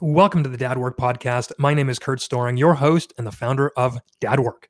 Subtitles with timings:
[0.00, 1.52] Welcome to the Dad Work Podcast.
[1.58, 4.68] My name is Kurt Storring, your host and the founder of Dad Work.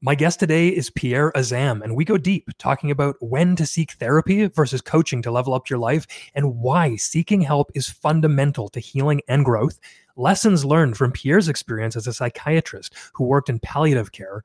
[0.00, 3.92] My guest today is Pierre Azzam, and we go deep talking about when to seek
[3.92, 8.80] therapy versus coaching to level up your life and why seeking help is fundamental to
[8.80, 9.78] healing and growth.
[10.16, 14.42] Lessons learned from Pierre's experience as a psychiatrist who worked in palliative care,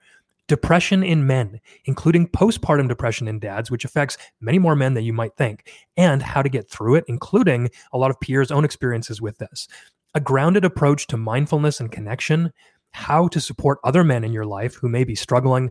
[0.50, 5.14] depression in men, including postpartum depression in dads, which affects many more men than you
[5.14, 9.21] might think, and how to get through it, including a lot of Pierre's own experiences
[9.21, 9.70] with this.
[10.18, 12.52] A grounded approach to mindfulness and connection,
[12.89, 15.70] how to support other men in your life who may be struggling,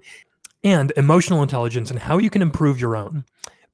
[0.62, 3.24] and emotional intelligence and how you can improve your own.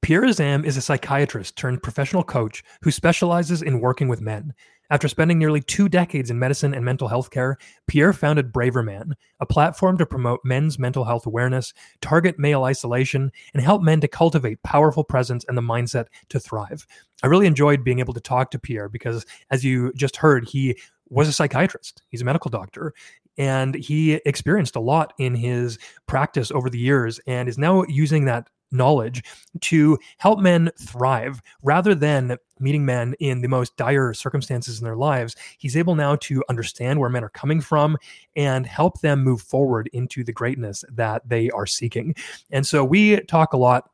[0.01, 4.55] Pierre Azzam is a psychiatrist turned professional coach who specializes in working with men.
[4.93, 7.57] After spending nearly two decades in medicine and mental health care,
[7.87, 13.31] Pierre founded Braver Man, a platform to promote men's mental health awareness, target male isolation,
[13.55, 16.85] and help men to cultivate powerful presence and the mindset to thrive.
[17.23, 20.77] I really enjoyed being able to talk to Pierre because, as you just heard, he
[21.09, 22.03] was a psychiatrist.
[22.09, 22.93] He's a medical doctor
[23.35, 28.25] and he experienced a lot in his practice over the years and is now using
[28.25, 29.23] that knowledge
[29.61, 34.95] to help men thrive rather than meeting men in the most dire circumstances in their
[34.95, 35.35] lives.
[35.57, 37.97] He's able now to understand where men are coming from
[38.35, 42.15] and help them move forward into the greatness that they are seeking.
[42.51, 43.89] And so we talk a lot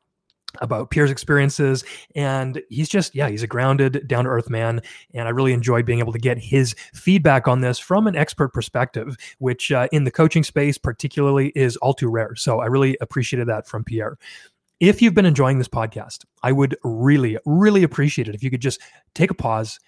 [0.62, 1.84] about Pierre's experiences
[2.16, 4.82] and he's just yeah he's a grounded down to earth man
[5.14, 8.52] and i really enjoyed being able to get his feedback on this from an expert
[8.52, 12.98] perspective which uh, in the coaching space particularly is all too rare so i really
[13.00, 14.18] appreciated that from pierre
[14.80, 18.62] if you've been enjoying this podcast, I would really, really appreciate it if you could
[18.62, 18.82] just
[19.14, 19.80] take a pause.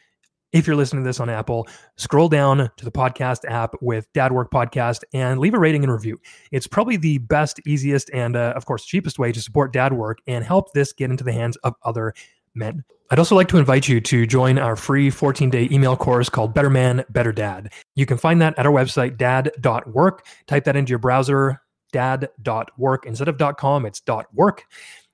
[0.51, 4.33] If you're listening to this on Apple, scroll down to the podcast app with Dad
[4.33, 6.17] Work Podcast and leave a rating and review.
[6.51, 10.17] It's probably the best, easiest, and uh, of course, cheapest way to support Dad Work
[10.27, 12.13] and help this get into the hands of other
[12.53, 12.83] men.
[13.11, 16.53] I'd also like to invite you to join our free 14 day email course called
[16.53, 17.71] Better Man, Better Dad.
[17.95, 20.25] You can find that at our website, dad.work.
[20.47, 23.05] Type that into your browser, dad.work.
[23.05, 24.01] Instead of .com, it's
[24.33, 24.65] .work,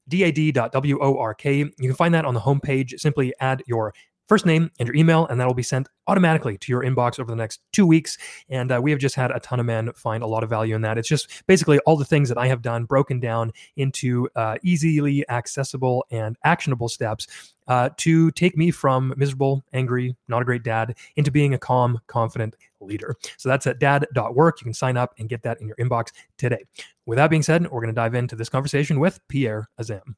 [0.09, 1.45] dad.work.
[1.45, 2.99] You can find that on the homepage.
[2.99, 3.93] Simply add your
[4.27, 7.29] first name and your email, and that will be sent automatically to your inbox over
[7.29, 8.17] the next two weeks.
[8.49, 10.75] And uh, we have just had a ton of men find a lot of value
[10.75, 10.97] in that.
[10.97, 15.27] It's just basically all the things that I have done broken down into uh, easily
[15.29, 20.95] accessible and actionable steps uh, to take me from miserable, angry, not a great dad
[21.15, 23.15] into being a calm, confident leader.
[23.37, 24.61] So that's at dad.work.
[24.61, 26.63] You can sign up and get that in your inbox today.
[27.05, 30.15] With that being said, we're going to dive into this conversation with Pierre Azzam.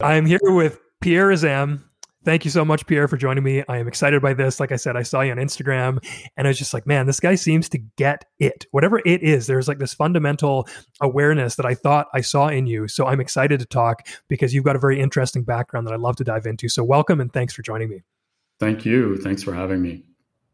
[0.00, 1.82] I'm here with Pierre Azzam.
[2.24, 3.64] Thank you so much, Pierre, for joining me.
[3.68, 4.60] I am excited by this.
[4.60, 5.98] Like I said, I saw you on Instagram
[6.36, 8.66] and I was just like, man, this guy seems to get it.
[8.70, 10.68] Whatever it is, there's like this fundamental
[11.00, 12.86] awareness that I thought I saw in you.
[12.86, 16.16] So I'm excited to talk because you've got a very interesting background that I'd love
[16.16, 16.68] to dive into.
[16.68, 18.02] So welcome and thanks for joining me.
[18.60, 19.16] Thank you.
[19.16, 20.04] Thanks for having me.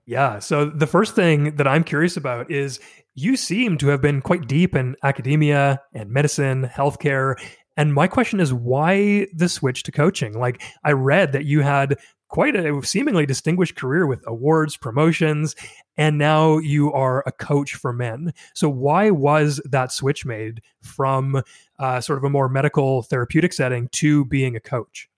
[0.06, 0.38] Yeah.
[0.38, 2.80] So the first thing that I'm curious about is
[3.14, 7.36] you seem to have been quite deep in academia and medicine, healthcare,
[7.76, 10.38] and my question is why the switch to coaching?
[10.38, 11.98] Like I read that you had
[12.28, 15.54] quite a seemingly distinguished career with awards, promotions,
[15.96, 18.32] and now you are a coach for men.
[18.54, 21.42] So why was that switch made from
[21.78, 25.08] uh, sort of a more medical therapeutic setting to being a coach?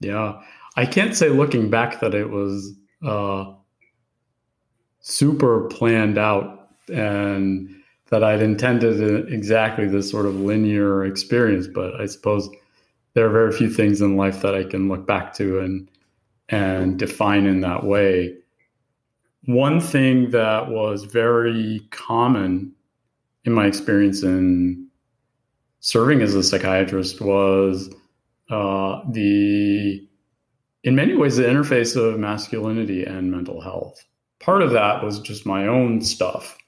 [0.00, 0.40] Yeah,
[0.76, 2.74] I can't say looking back that it was
[3.04, 3.52] uh,
[5.00, 7.75] super planned out and
[8.10, 12.48] that I'd intended exactly this sort of linear experience, but I suppose
[13.14, 15.88] there are very few things in life that I can look back to and
[16.48, 18.36] and define in that way.
[19.46, 22.72] One thing that was very common
[23.44, 24.88] in my experience in
[25.80, 27.90] serving as a psychiatrist was
[28.50, 30.06] uh, the,
[30.84, 34.04] in many ways, the interface of masculinity and mental health.
[34.40, 36.58] Part of that was just my own stuff.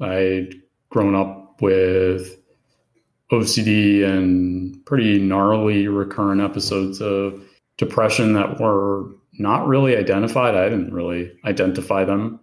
[0.00, 0.50] I
[0.94, 2.40] grown up with
[3.32, 7.42] OCD and pretty gnarly recurrent episodes of
[7.78, 10.54] depression that were not really identified.
[10.54, 12.38] I didn't really identify them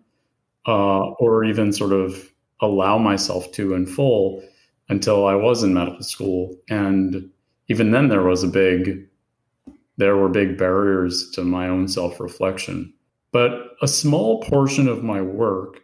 [0.67, 2.29] uh, or even sort of
[2.59, 4.43] allow myself to in full
[4.89, 6.53] until I was in medical school.
[6.69, 7.29] And
[7.69, 9.07] even then, there was a big,
[9.95, 12.93] there were big barriers to my own self reflection.
[13.31, 15.79] But a small portion of my work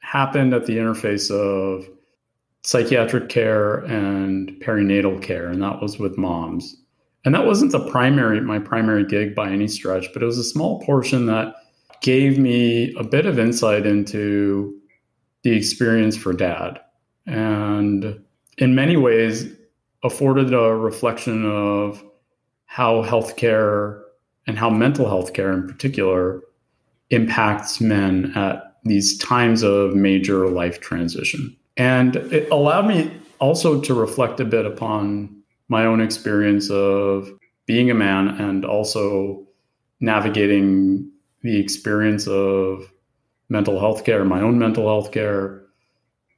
[0.00, 1.88] happened at the interface of
[2.64, 6.76] psychiatric care and perinatal care, and that was with moms.
[7.24, 10.44] And that wasn't the primary, my primary gig by any stretch, but it was a
[10.44, 11.54] small portion that
[12.02, 14.78] gave me a bit of insight into
[15.42, 16.80] the experience for dad.
[17.26, 18.20] And
[18.58, 19.46] in many ways,
[20.02, 22.04] afforded a reflection of
[22.66, 24.02] how healthcare
[24.46, 26.42] and how mental health care in particular
[27.08, 31.56] impacts men at these times of major life transition.
[31.76, 33.10] And it allowed me
[33.40, 37.28] also to reflect a bit upon my own experience of
[37.66, 39.46] being a man and also
[40.00, 41.10] navigating
[41.42, 42.90] the experience of
[43.48, 45.62] mental health care, my own mental health care,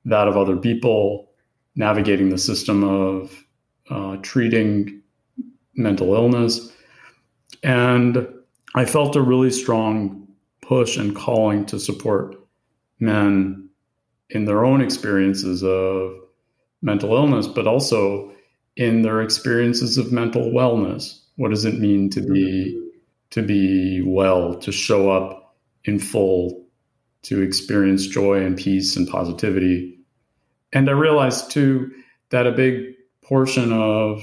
[0.05, 1.31] that of other people,
[1.75, 3.45] navigating the system of
[3.91, 5.03] uh, treating
[5.75, 6.73] mental illness.
[7.63, 8.27] And
[8.75, 10.29] I felt a really strong
[10.63, 12.37] push and calling to support
[12.99, 13.66] men
[14.31, 16.13] in their own experiences of
[16.83, 18.33] mental illness, but also
[18.77, 21.21] in their experiences of mental wellness.
[21.37, 22.83] What does it mean to be
[23.31, 26.65] to be well, to show up in full,
[27.23, 29.99] to experience joy and peace and positivity?
[30.73, 31.91] And I realized too
[32.31, 34.23] that a big portion of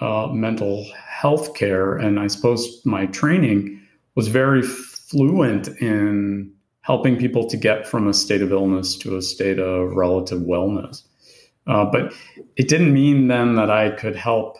[0.00, 3.80] uh, mental health care, and I suppose my training
[4.14, 6.52] was very fluent in
[6.88, 11.02] helping people to get from a state of illness to a state of relative wellness.
[11.66, 12.14] Uh, but
[12.56, 14.56] it didn't mean then that I could help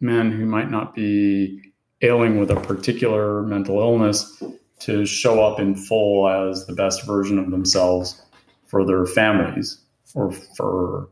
[0.00, 1.72] men who might not be
[2.02, 4.42] ailing with a particular mental illness
[4.80, 8.20] to show up in full as the best version of themselves
[8.66, 9.78] for their families
[10.12, 11.08] or for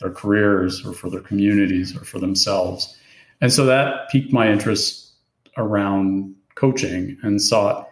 [0.00, 2.98] their careers or for their communities or for themselves.
[3.40, 5.12] And so that piqued my interest
[5.56, 7.88] around coaching and sought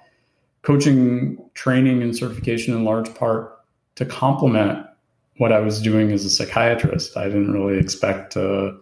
[0.64, 3.60] coaching training and certification in large part
[3.96, 4.84] to complement
[5.36, 7.16] what I was doing as a psychiatrist.
[7.16, 8.76] I didn't really expect to,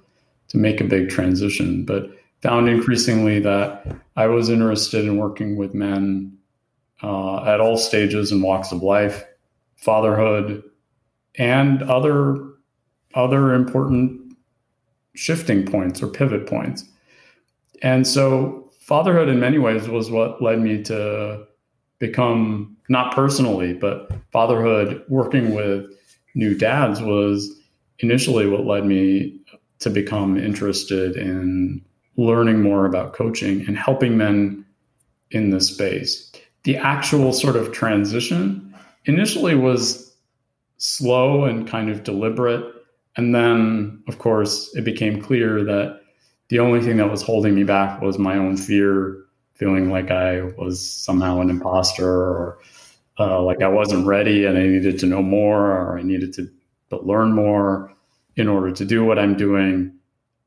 [0.48, 2.08] to make a big transition, but
[2.40, 6.36] found increasingly that I was interested in working with men
[7.02, 9.24] uh, at all stages and walks of life,
[9.76, 10.62] fatherhood,
[11.36, 12.48] and other
[13.14, 14.34] other important
[15.14, 16.84] shifting points or pivot points.
[17.82, 21.46] And so fatherhood in many ways was what led me to
[22.02, 25.86] become not personally, but fatherhood working with
[26.34, 27.48] new dads was
[28.00, 29.38] initially what led me
[29.78, 31.80] to become interested in
[32.16, 34.64] learning more about coaching and helping men
[35.30, 36.30] in this space.
[36.64, 38.74] The actual sort of transition
[39.04, 40.14] initially was
[40.78, 42.72] slow and kind of deliberate
[43.16, 46.00] and then, of course, it became clear that
[46.48, 49.18] the only thing that was holding me back was my own fear,
[49.54, 52.58] feeling like I was somehow an imposter or
[53.18, 56.50] uh, like I wasn't ready and I needed to know more or I needed to
[56.90, 57.92] learn more
[58.36, 59.94] in order to do what I'm doing.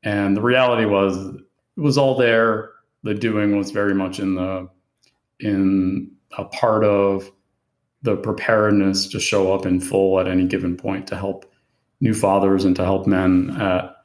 [0.02, 2.70] And the reality was, it was all there.
[3.02, 4.68] The doing was very much in the
[5.38, 7.30] in a part of
[8.02, 11.52] the preparedness to show up in full at any given point to help
[12.00, 13.96] new fathers and to help men at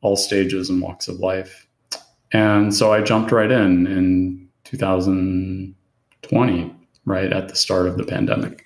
[0.00, 1.66] all stages and walks of life.
[2.32, 6.74] And so I jumped right in in 2020,
[7.04, 8.64] right at the start of the pandemic.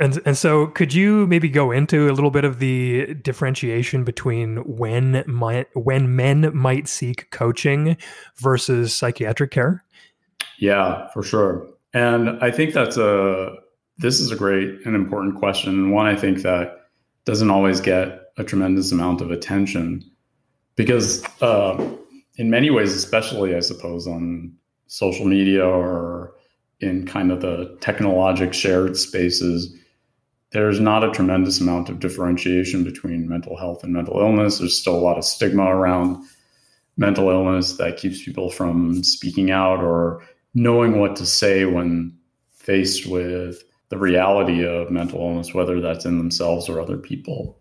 [0.00, 4.56] And and so could you maybe go into a little bit of the differentiation between
[4.56, 7.96] when might when men might seek coaching
[8.36, 9.84] versus psychiatric care?
[10.58, 11.68] Yeah, for sure.
[11.94, 13.54] And I think that's a
[13.98, 16.82] this is a great and important question and one I think that
[17.24, 20.02] doesn't always get a tremendous amount of attention
[20.76, 21.76] because uh,
[22.36, 24.52] in many ways especially i suppose on
[24.92, 26.34] social media or
[26.80, 29.74] in kind of the technologic shared spaces
[30.50, 34.94] there's not a tremendous amount of differentiation between mental health and mental illness there's still
[34.94, 36.22] a lot of stigma around
[36.96, 40.22] mental illness that keeps people from speaking out or
[40.54, 42.16] knowing what to say when
[42.54, 47.58] faced with the reality of mental illness, whether that's in themselves or other people.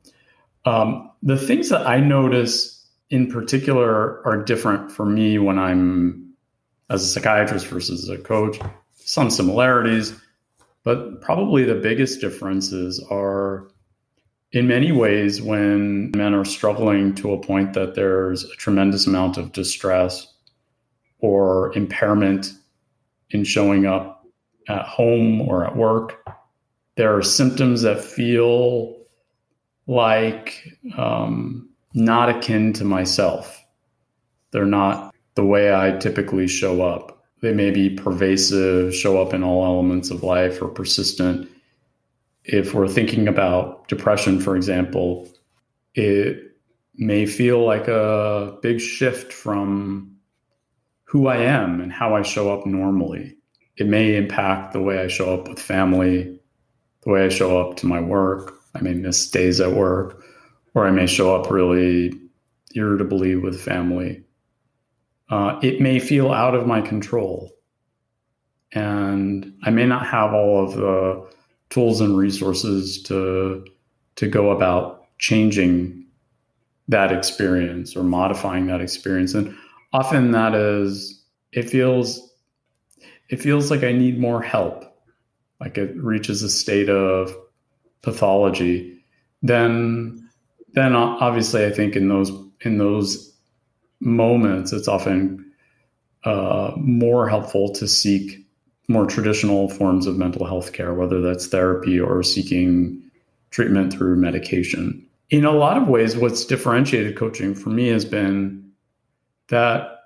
[0.65, 6.30] Um, the things that I notice in particular are different for me when I'm
[6.91, 8.59] as a psychiatrist versus a coach.
[8.95, 10.13] Some similarities,
[10.83, 13.67] but probably the biggest differences are
[14.51, 19.37] in many ways when men are struggling to a point that there's a tremendous amount
[19.37, 20.27] of distress
[21.19, 22.53] or impairment
[23.29, 24.25] in showing up
[24.67, 26.27] at home or at work.
[26.95, 28.97] There are symptoms that feel
[29.87, 30.61] like
[30.97, 33.63] um, not akin to myself.
[34.51, 37.23] They're not the way I typically show up.
[37.41, 41.49] They may be pervasive, show up in all elements of life, or persistent.
[42.43, 45.29] If we're thinking about depression, for example,
[45.95, 46.55] it
[46.95, 50.15] may feel like a big shift from
[51.05, 53.35] who I am and how I show up normally
[53.81, 56.39] it may impact the way I show up with family,
[57.01, 58.59] the way I show up to my work.
[58.75, 60.23] I may miss days at work,
[60.75, 62.13] or I may show up really
[62.75, 64.23] irritably with family.
[65.31, 67.49] Uh, it may feel out of my control.
[68.73, 71.29] And I may not have all of the
[71.69, 73.65] tools and resources to,
[74.17, 76.05] to go about changing
[76.89, 79.33] that experience or modifying that experience.
[79.33, 79.55] And
[79.93, 81.23] often that is,
[81.53, 82.29] it feels,
[83.29, 84.83] it feels like I need more help.
[85.61, 87.33] Like it reaches a state of
[88.01, 89.01] pathology.
[89.41, 90.29] Then,
[90.73, 93.30] then obviously I think in those, in those
[94.01, 95.51] moments, it's often
[96.23, 98.45] uh, more helpful to seek
[98.87, 103.01] more traditional forms of mental health care, whether that's therapy or seeking
[103.51, 105.05] treatment through medication.
[105.29, 108.71] In a lot of ways, what's differentiated coaching for me has been
[109.47, 109.99] that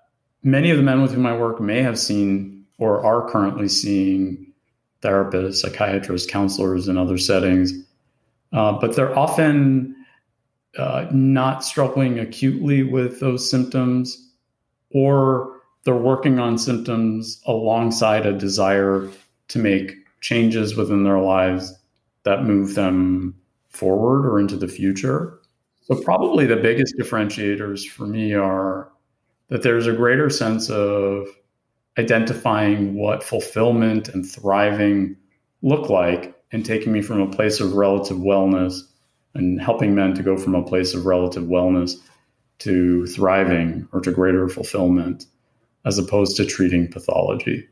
[0.43, 4.53] many of the men with whom I work may have seen or are currently seeing
[5.01, 7.73] therapists, psychiatrists, counselors in other settings,
[8.53, 9.94] uh, but they're often
[10.77, 14.31] uh, not struggling acutely with those symptoms,
[14.91, 19.09] or they're working on symptoms alongside a desire
[19.47, 21.73] to make changes within their lives
[22.23, 23.35] that move them
[23.69, 25.39] forward or into the future.
[25.83, 28.89] So, probably the biggest differentiators for me are
[29.49, 31.27] that there's a greater sense of
[31.97, 35.15] identifying what fulfillment and thriving
[35.61, 38.81] look like and taking me from a place of relative wellness
[39.35, 41.95] and helping men to go from a place of relative wellness
[42.59, 45.25] to thriving or to greater fulfillment
[45.83, 47.67] as opposed to treating pathology.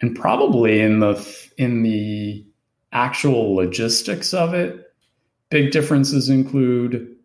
[0.00, 1.14] And probably in the
[1.56, 2.44] in the
[2.92, 4.92] actual logistics of it
[5.50, 7.16] big differences include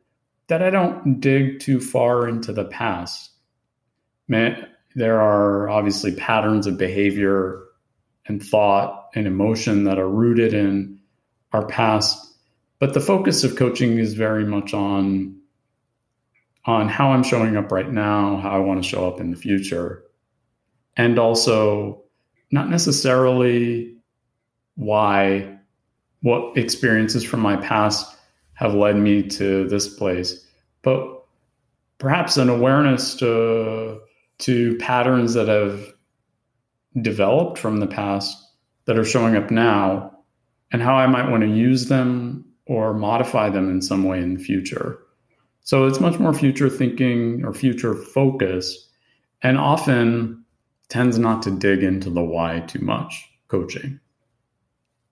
[0.47, 3.31] that i don't dig too far into the past.
[4.27, 7.63] Man, there are obviously patterns of behavior
[8.25, 10.99] and thought and emotion that are rooted in
[11.51, 12.28] our past
[12.79, 15.35] but the focus of coaching is very much on
[16.65, 19.37] on how I'm showing up right now, how I want to show up in the
[19.37, 20.03] future,
[20.97, 22.03] and also
[22.51, 23.95] not necessarily
[24.75, 25.57] why
[26.21, 28.17] what experiences from my past
[28.53, 30.45] have led me to this place,
[30.81, 31.23] but
[31.97, 33.99] perhaps an awareness to
[34.39, 35.93] to patterns that have
[37.01, 38.37] developed from the past
[38.85, 40.17] that are showing up now
[40.71, 44.35] and how I might want to use them or modify them in some way in
[44.35, 44.99] the future.
[45.61, 48.87] So it's much more future thinking or future focus,
[49.41, 50.45] and often
[50.87, 53.99] tends not to dig into the why too much coaching.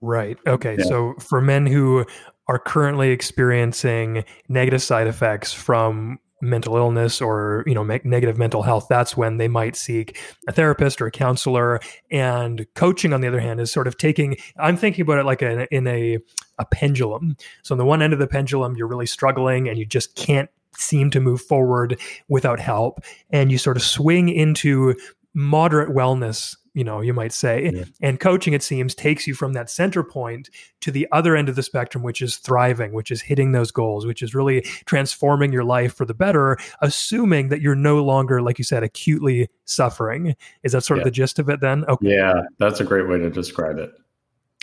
[0.00, 0.38] Right.
[0.46, 0.76] Okay.
[0.78, 0.84] Yeah.
[0.84, 2.06] So for men who
[2.46, 8.62] are currently experiencing negative side effects from mental illness or you know me- negative mental
[8.62, 11.80] health that's when they might seek a therapist or a counselor.
[12.10, 15.42] And coaching on the other hand is sort of taking i'm thinking about it like
[15.42, 16.18] a, in a
[16.58, 17.36] a pendulum.
[17.62, 20.50] So on the one end of the pendulum you're really struggling and you just can't
[20.76, 23.00] seem to move forward without help.
[23.30, 24.94] And you sort of swing into
[25.34, 27.70] moderate wellness you know you might say.
[27.74, 27.84] Yeah.
[28.00, 30.48] and coaching it seems takes you from that center point
[30.80, 34.06] to the other end of the spectrum which is thriving which is hitting those goals
[34.06, 38.58] which is really transforming your life for the better assuming that you're no longer like
[38.58, 40.36] you said acutely suffering.
[40.62, 41.02] Is that sort yeah.
[41.02, 41.84] of the gist of it then?
[41.86, 42.14] Okay.
[42.14, 43.90] Yeah that's a great way to describe it.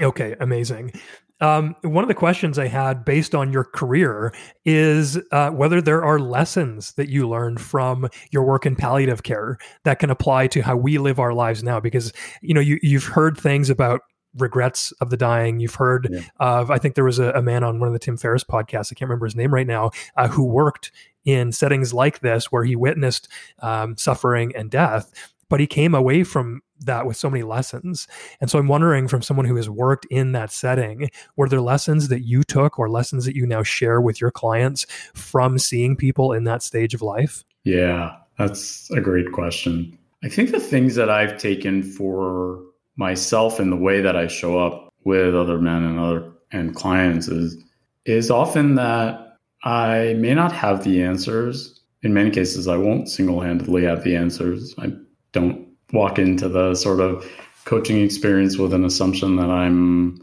[0.02, 0.94] Okay amazing
[1.42, 6.04] um, one of the questions I had based on your career is uh, whether there
[6.04, 10.62] are lessons that you learned from your work in palliative care that can apply to
[10.62, 11.80] how we live our lives now.
[11.80, 14.02] Because you know you you've heard things about
[14.38, 15.60] regrets of the dying.
[15.60, 16.22] You've heard yeah.
[16.40, 18.92] of I think there was a, a, man on one of the Tim Ferriss podcasts.
[18.92, 20.92] I can't remember his name right now, uh, who worked
[21.26, 23.28] in settings like this where he witnessed
[23.60, 25.12] um, suffering and death
[25.50, 28.08] but he came away from that with so many lessons.
[28.42, 32.10] And so I'm wondering from someone who has worked in that setting, were there lessons
[32.10, 36.34] that you took or lessons that you now share with your clients from seeing people
[36.34, 37.44] in that stage of life?
[37.64, 39.98] Yeah, that's a great question.
[40.24, 42.62] I think the things that I've taken for
[42.96, 47.28] myself and the way that I show up with other men and other and clients
[47.28, 47.58] is
[48.06, 51.80] is often that I may not have the answers.
[52.04, 54.76] In many cases, I won't single-handedly have the answers.
[54.78, 54.94] I
[55.32, 55.65] don't
[55.96, 57.26] walk into the sort of
[57.66, 60.22] coaching experience with an assumption that I'm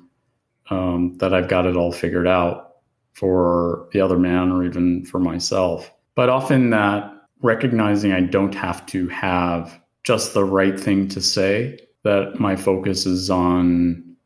[0.70, 2.76] um, that I've got it all figured out
[3.14, 5.90] for the other man or even for myself.
[6.14, 7.12] But often that
[7.42, 13.06] recognizing I don't have to have just the right thing to say, that my focus
[13.06, 14.16] is on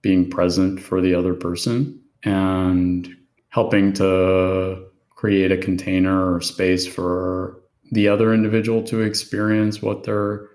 [0.00, 3.08] being present for the other person and
[3.50, 10.48] helping to create a container or space for the other individual to experience what they're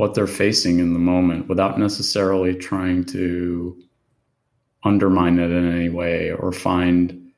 [0.00, 3.76] what they're facing in the moment without necessarily trying to
[4.82, 7.30] undermine it in any way or find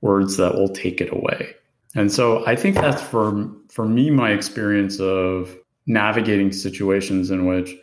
[0.00, 1.52] words that will take it away.
[1.96, 7.74] And so I think that's for for me my experience of navigating situations in which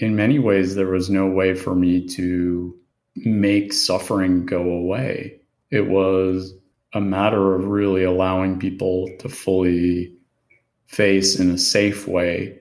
[0.00, 2.76] in many ways there was no way for me to
[3.16, 5.40] make suffering go away.
[5.70, 6.52] It was
[6.92, 10.12] a matter of really allowing people to fully
[10.88, 12.58] face in a safe way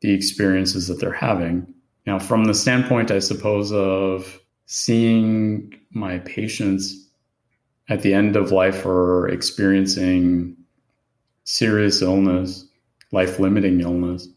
[0.00, 1.66] the experiences that they're having.
[2.06, 7.08] Now, from the standpoint, I suppose, of seeing my patients
[7.88, 10.56] at the end of life or experiencing
[11.44, 12.66] serious illness,
[13.12, 14.28] life limiting illness,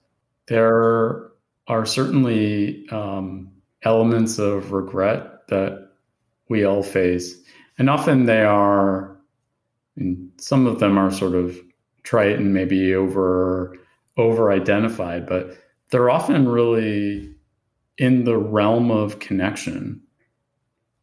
[0.48, 1.32] there
[1.67, 3.51] are certainly um,
[3.84, 5.89] elements of regret that
[6.50, 7.36] we all face.
[7.77, 9.17] And often they are,
[9.96, 11.58] and some of them are sort of
[12.03, 13.77] trite and maybe over
[14.17, 15.58] over identified, but
[15.91, 17.34] they're often really
[17.98, 20.01] in the realm of connection.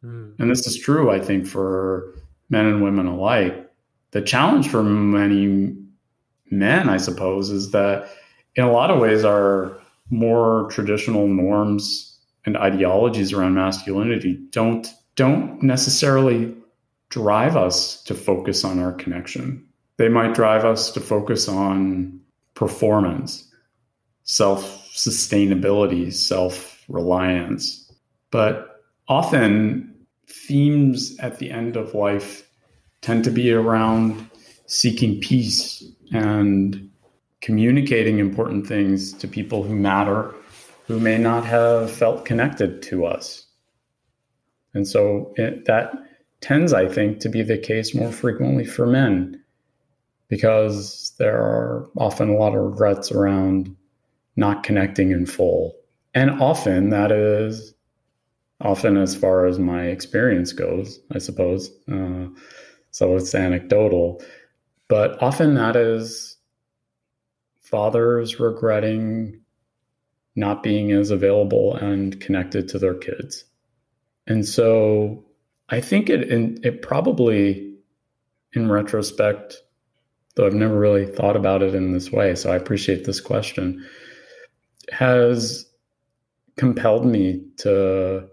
[0.03, 0.35] Mm.
[0.39, 2.15] And this is true, I think, for
[2.49, 3.69] men and women alike.
[4.11, 5.75] The challenge for many
[6.49, 8.09] men, I suppose, is that
[8.55, 15.61] in a lot of ways our more traditional norms and ideologies around masculinity don't don't
[15.61, 16.55] necessarily
[17.09, 19.65] drive us to focus on our connection.
[19.97, 22.20] They might drive us to focus on
[22.53, 23.49] performance,
[24.23, 27.91] self sustainability, self reliance.
[28.31, 29.93] But often,
[30.27, 32.47] themes at the end of life
[33.01, 34.29] tend to be around
[34.67, 36.89] seeking peace and
[37.41, 40.33] communicating important things to people who matter,
[40.87, 43.45] who may not have felt connected to us.
[44.73, 45.91] And so it, that
[46.39, 49.40] tends, I think, to be the case more frequently for men
[50.31, 53.75] because there are often a lot of regrets around
[54.37, 55.75] not connecting in full.
[56.13, 57.73] And often that is,
[58.61, 61.69] often as far as my experience goes, I suppose.
[61.91, 62.27] Uh,
[62.91, 64.23] so it's anecdotal,
[64.87, 66.37] but often that is
[67.59, 69.37] fathers regretting
[70.37, 73.43] not being as available and connected to their kids.
[74.27, 75.25] And so
[75.67, 77.75] I think it it probably
[78.53, 79.61] in retrospect
[80.35, 83.85] though I've never really thought about it in this way, so I appreciate this question,
[84.91, 85.65] has
[86.57, 88.27] compelled me to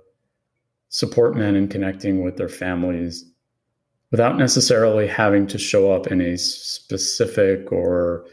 [0.88, 3.24] support men in connecting with their families
[4.10, 8.24] without necessarily having to show up in a specific or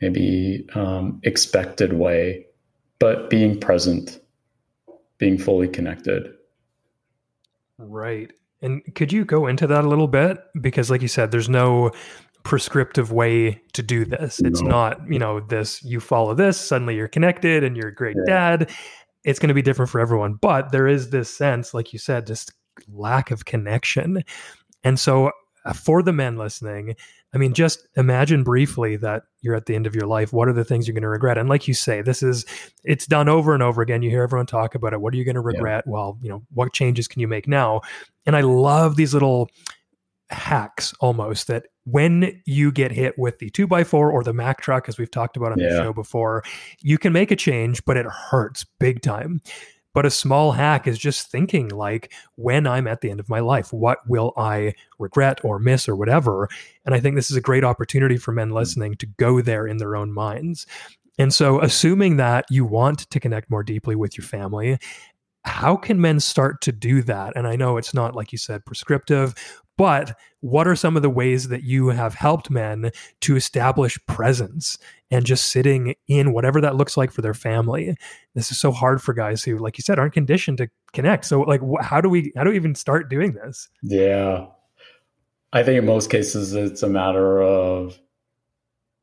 [0.00, 2.44] maybe um, expected way,
[2.98, 4.20] but being present,
[5.18, 6.34] being fully connected.
[7.78, 8.30] Right.
[8.62, 10.38] And could you go into that a little bit?
[10.60, 11.90] Because, like you said, there's no
[12.46, 14.38] prescriptive way to do this.
[14.38, 14.70] It's no.
[14.70, 18.56] not, you know, this you follow this, suddenly you're connected and you're a great yeah.
[18.56, 18.70] dad.
[19.24, 20.34] It's going to be different for everyone.
[20.34, 22.52] But there is this sense, like you said, just
[22.88, 24.22] lack of connection.
[24.84, 25.32] And so
[25.64, 26.94] uh, for the men listening,
[27.34, 30.32] I mean, just imagine briefly that you're at the end of your life.
[30.32, 31.38] What are the things you're going to regret?
[31.38, 32.46] And like you say, this is
[32.84, 34.02] it's done over and over again.
[34.02, 35.00] You hear everyone talk about it.
[35.00, 35.82] What are you going to regret?
[35.84, 35.92] Yeah.
[35.92, 37.80] Well, you know, what changes can you make now?
[38.24, 39.50] And I love these little
[40.30, 44.60] hacks almost that when you get hit with the two by four or the Mack
[44.60, 45.70] truck, as we've talked about on yeah.
[45.70, 46.42] the show before,
[46.80, 49.40] you can make a change, but it hurts big time.
[49.94, 53.38] But a small hack is just thinking like, when I'm at the end of my
[53.38, 56.48] life, what will I regret or miss or whatever?
[56.84, 58.56] And I think this is a great opportunity for men hmm.
[58.56, 60.66] listening to go there in their own minds.
[61.18, 64.78] And so, assuming that you want to connect more deeply with your family,
[65.46, 67.34] how can men start to do that?
[67.36, 69.34] And I know it's not, like you said, prescriptive,
[69.76, 74.78] but what are some of the ways that you have helped men to establish presence
[75.10, 77.96] and just sitting in whatever that looks like for their family?
[78.34, 81.24] This is so hard for guys who, like you said, aren't conditioned to connect.
[81.24, 83.68] So, like, wh- how do we how do we even start doing this?
[83.82, 84.46] Yeah,
[85.52, 87.98] I think in most cases it's a matter of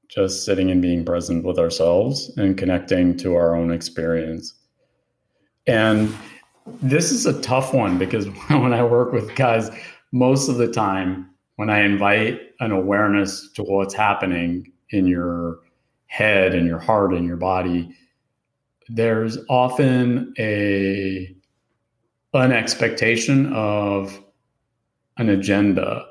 [0.09, 4.53] just sitting and being present with ourselves and connecting to our own experience.
[5.65, 6.13] And
[6.81, 9.69] this is a tough one because when I work with guys
[10.13, 15.59] most of the time when I invite an awareness to what's happening in your
[16.05, 17.93] head and your heart and your body,
[18.87, 21.35] there's often a
[22.35, 24.19] an expectation of
[25.17, 26.05] an agenda.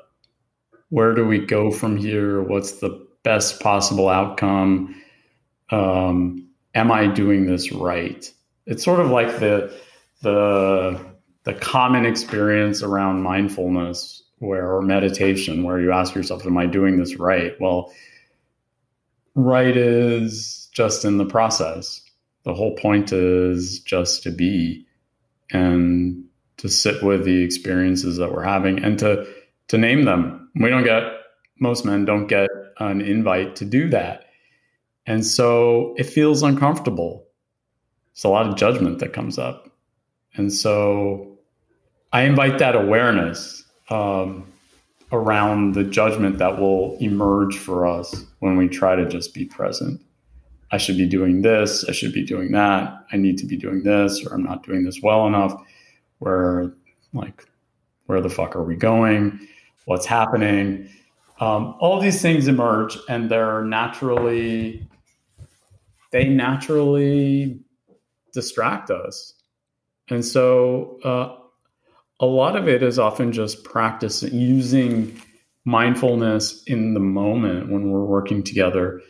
[0.89, 2.41] Where do we go from here?
[2.41, 5.01] What's the best possible outcome?
[5.69, 8.29] Um, am I doing this right?
[8.65, 9.73] It's sort of like the
[10.21, 11.12] the
[11.43, 16.97] the common experience around mindfulness where or meditation where you ask yourself am i doing
[16.97, 17.91] this right well
[19.35, 22.01] right is just in the process
[22.43, 24.85] the whole point is just to be
[25.51, 26.25] and
[26.57, 29.25] to sit with the experiences that we're having and to
[29.67, 31.03] to name them we don't get
[31.59, 34.25] most men don't get an invite to do that.
[35.05, 37.25] And so it feels uncomfortable.
[38.11, 39.69] It's a lot of judgment that comes up.
[40.35, 41.32] And so
[42.13, 44.45] I invite that awareness um,
[45.11, 49.99] around the judgment that will emerge for us when we try to just be present.
[50.71, 53.81] I should be doing this, I should be doing that, I need to be doing
[53.81, 55.59] this, or I'm not doing this well enough.
[56.19, 56.71] Where,
[57.13, 57.47] like,
[58.05, 59.39] where the fuck are we going?
[59.85, 60.89] What's happening?
[61.39, 64.87] Um, all these things emerge and they're naturally,
[66.11, 67.59] they naturally
[68.33, 69.33] distract us.
[70.09, 71.42] And so uh,
[72.23, 75.21] a lot of it is often just practice using
[75.65, 79.01] mindfulness in the moment when we're working together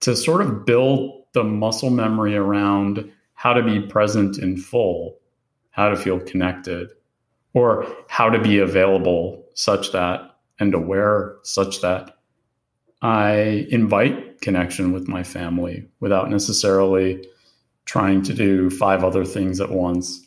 [0.00, 5.18] to sort of build the muscle memory around how to be present in full,
[5.68, 6.88] how to feel connected,
[7.52, 10.22] or how to be available such that
[10.58, 12.16] and aware such that
[13.02, 17.22] I invite connection with my family without necessarily
[17.84, 20.26] trying to do five other things at once,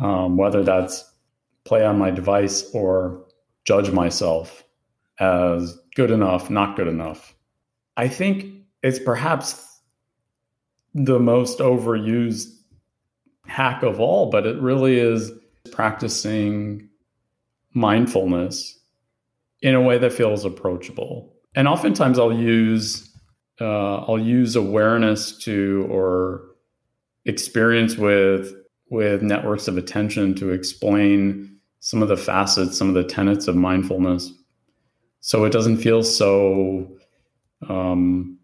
[0.00, 1.11] um, whether that's
[1.64, 3.24] play on my device or
[3.64, 4.64] judge myself
[5.20, 7.34] as good enough, not good enough.
[7.96, 8.46] I think
[8.82, 9.80] it's perhaps
[10.94, 12.48] the most overused
[13.46, 15.30] hack of all, but it really is
[15.70, 16.88] practicing
[17.74, 18.78] mindfulness
[19.60, 21.32] in a way that feels approachable.
[21.54, 23.08] And oftentimes I'll use
[23.60, 26.42] uh, I'll use awareness to or
[27.24, 28.52] experience with
[28.90, 31.51] with networks of attention to explain
[31.82, 34.32] some of the facets, some of the tenets of mindfulness.
[35.20, 36.88] So it doesn't feel so
[37.68, 38.38] um,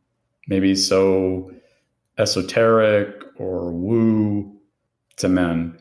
[0.48, 1.53] maybe so
[2.18, 4.53] esoteric or woo
[5.18, 5.81] to men.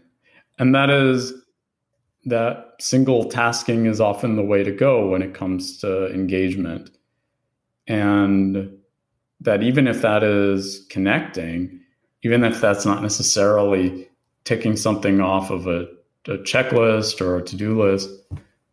[0.60, 1.34] And that is
[2.26, 6.92] that single tasking is often the way to go when it comes to engagement.
[7.88, 8.70] And
[9.42, 11.80] that even if that is connecting,
[12.22, 14.08] even if that's not necessarily
[14.44, 15.88] ticking something off of a,
[16.28, 18.10] a checklist or a to do list,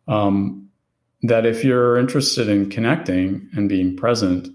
[0.07, 0.69] um,
[1.23, 4.49] that if you're interested in connecting and being present,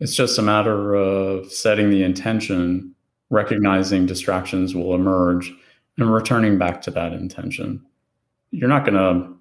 [0.00, 2.94] it's just a matter of setting the intention,
[3.30, 5.52] recognizing distractions will emerge,
[5.98, 7.84] and returning back to that intention.
[8.50, 9.34] You're not going to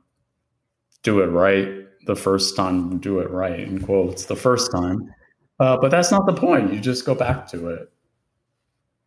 [1.03, 5.13] do it right the first time, do it right in quotes, the first time.
[5.59, 6.73] Uh, but that's not the point.
[6.73, 7.91] You just go back to it.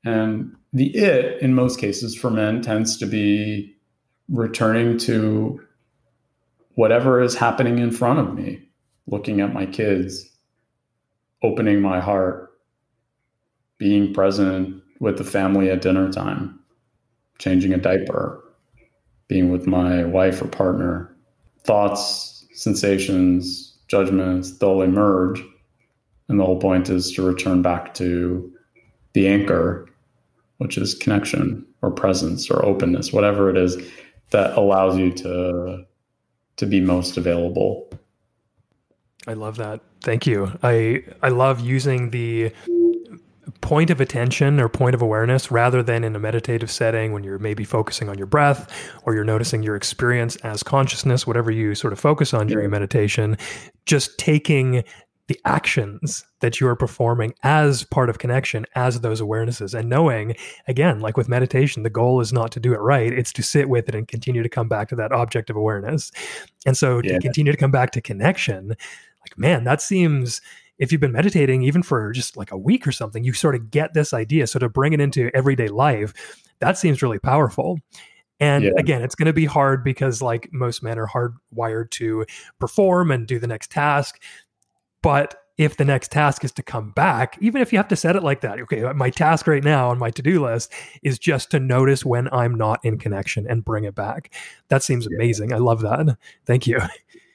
[0.04, 3.74] And the it, in most cases for men, tends to be
[4.28, 5.60] returning to
[6.74, 8.62] whatever is happening in front of me,
[9.06, 10.30] looking at my kids,
[11.42, 12.52] opening my heart,
[13.78, 16.58] being present with the family at dinner time,
[17.38, 18.44] changing a diaper,
[19.28, 21.14] being with my wife or partner.
[21.64, 25.42] Thoughts, sensations, judgments, they'll emerge.
[26.28, 28.52] And the whole point is to return back to
[29.14, 29.87] the anchor,
[30.58, 33.76] which is connection or presence or openness, whatever it is
[34.30, 35.84] that allows you to
[36.56, 37.88] to be most available.
[39.26, 39.80] I love that.
[40.02, 40.52] Thank you.
[40.62, 42.52] I I love using the
[43.60, 47.38] point of attention or point of awareness rather than in a meditative setting when you're
[47.38, 48.70] maybe focusing on your breath
[49.04, 53.36] or you're noticing your experience as consciousness, whatever you sort of focus on during meditation,
[53.86, 54.84] just taking
[55.28, 60.34] the actions that you are performing as part of connection, as those awarenesses, and knowing,
[60.66, 63.68] again, like with meditation, the goal is not to do it right, it's to sit
[63.68, 66.10] with it and continue to come back to that object of awareness.
[66.66, 67.12] And so yeah.
[67.12, 70.40] to continue to come back to connection, like, man, that seems
[70.78, 73.70] if you've been meditating even for just like a week or something, you sort of
[73.70, 74.46] get this idea.
[74.46, 76.14] So to bring it into everyday life,
[76.60, 77.78] that seems really powerful.
[78.40, 78.70] And yeah.
[78.78, 82.24] again, it's going to be hard because, like most men are hardwired to
[82.60, 84.22] perform and do the next task.
[85.02, 88.14] But if the next task is to come back, even if you have to set
[88.14, 91.18] it like that, okay, uh, my task right now on my to do list is
[91.18, 94.32] just to notice when I'm not in connection and bring it back.
[94.68, 95.52] That seems amazing.
[95.52, 96.16] I love that.
[96.46, 96.80] Thank you.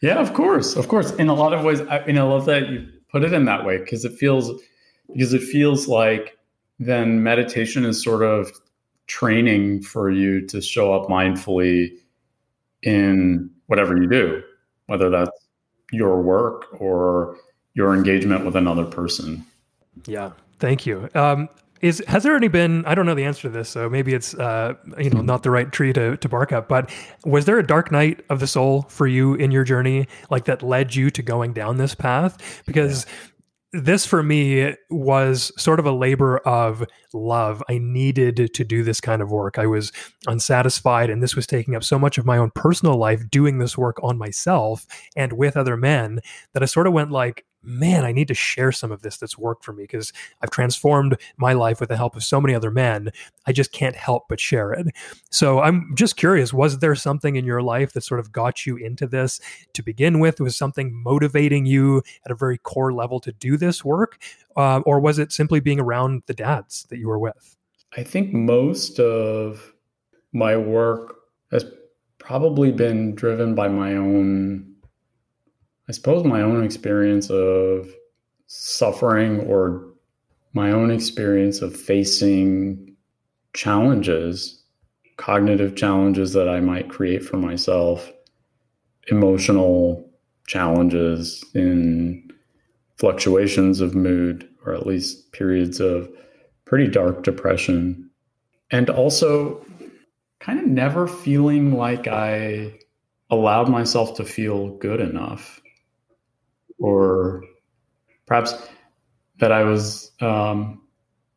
[0.02, 1.12] Yeah, of course, of course.
[1.12, 3.65] In a lot of ways, I, and I love that you put it in that
[3.65, 4.62] way because it feels
[5.13, 6.38] because it feels like
[6.78, 8.52] then meditation is sort of
[9.08, 11.89] training for you to show up mindfully
[12.82, 14.41] in whatever you do,
[14.88, 15.47] whether that's
[15.91, 17.38] your work or
[17.73, 19.45] your engagement with another person.
[20.05, 21.09] Yeah, thank you.
[21.15, 21.49] Um,
[21.81, 22.86] is has there any been?
[22.86, 25.51] I don't know the answer to this, so maybe it's uh, you know not the
[25.51, 26.69] right tree to to bark up.
[26.69, 26.89] But
[27.25, 30.63] was there a dark night of the soul for you in your journey, like that
[30.63, 32.63] led you to going down this path?
[32.65, 33.05] Because
[33.73, 37.62] this for me was sort of a labor of love.
[37.67, 39.57] I needed to do this kind of work.
[39.59, 39.91] I was
[40.27, 43.77] unsatisfied, and this was taking up so much of my own personal life doing this
[43.77, 44.86] work on myself
[45.17, 46.21] and with other men
[46.53, 49.38] that I sort of went like, man, I need to share some of this that's
[49.38, 52.71] worked for me because I've transformed my life with the help of so many other
[52.71, 53.12] men.
[53.47, 54.88] I just can't help but share it.
[55.32, 58.76] So I'm just curious was there something in your life that sort of got you
[58.76, 59.39] into this
[59.73, 60.39] to begin with?
[60.39, 64.21] Was something motivating you at a very core level to do this work?
[64.56, 67.56] Uh, or was it simply being around the dads that you were with?
[67.95, 69.73] I think most of
[70.32, 71.15] my work
[71.52, 71.65] has
[72.17, 74.72] probably been driven by my own
[75.89, 77.93] I suppose my own experience of
[78.47, 79.85] suffering or
[80.53, 82.95] my own experience of facing
[83.53, 84.63] challenges,
[85.17, 88.11] cognitive challenges that I might create for myself,
[89.07, 90.09] emotional
[90.47, 92.31] challenges in
[92.97, 96.09] fluctuations of mood, or at least periods of
[96.65, 98.09] pretty dark depression.
[98.71, 99.65] And also
[100.39, 102.73] kind of never feeling like I
[103.29, 105.59] allowed myself to feel good enough
[106.79, 107.43] or
[108.25, 108.53] perhaps
[109.39, 110.81] that I was um,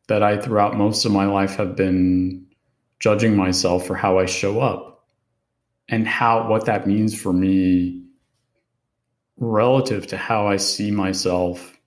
[0.07, 2.45] that I throughout most of my life have been
[2.99, 5.05] judging myself for how I show up
[5.89, 8.03] and how what that means for me
[9.37, 11.77] relative to how I see myself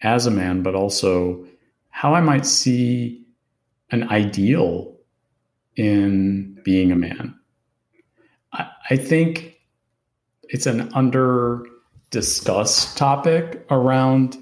[0.00, 1.44] as a man, but also
[1.90, 3.24] how I might see
[3.90, 4.96] an ideal
[5.76, 7.38] in being a man.
[8.52, 9.56] I, I think
[10.48, 11.64] it's an under
[12.10, 14.36] discuss topic around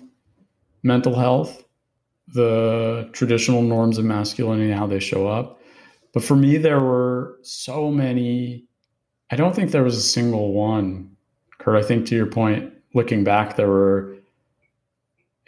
[0.83, 1.65] mental health,
[2.29, 5.61] the traditional norms of masculinity, how they show up.
[6.13, 8.65] But for me, there were so many.
[9.31, 11.11] I don't think there was a single one,
[11.59, 11.83] Kurt.
[11.83, 14.17] I think to your point, looking back, there were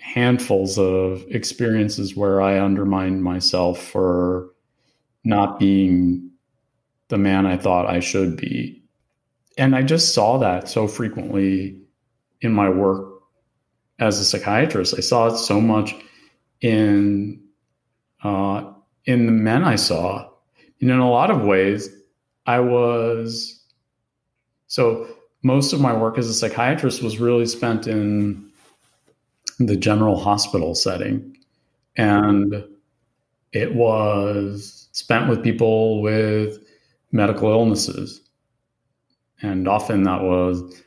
[0.01, 4.51] handfuls of experiences where I undermined myself for
[5.25, 6.31] not being
[7.09, 8.83] the man I thought I should be.
[9.57, 11.81] And I just saw that so frequently
[12.41, 13.23] in my work
[13.99, 14.95] as a psychiatrist.
[14.97, 15.95] I saw it so much
[16.61, 17.41] in
[18.23, 18.73] uh,
[19.05, 20.29] in the men I saw.
[20.81, 21.89] And in a lot of ways,
[22.47, 23.65] I was
[24.67, 25.09] so
[25.43, 28.51] most of my work as a psychiatrist was really spent in
[29.59, 31.37] the general hospital setting.
[31.97, 32.65] And
[33.53, 36.59] it was spent with people with
[37.13, 38.21] medical illnesses.
[39.43, 40.83] And often that was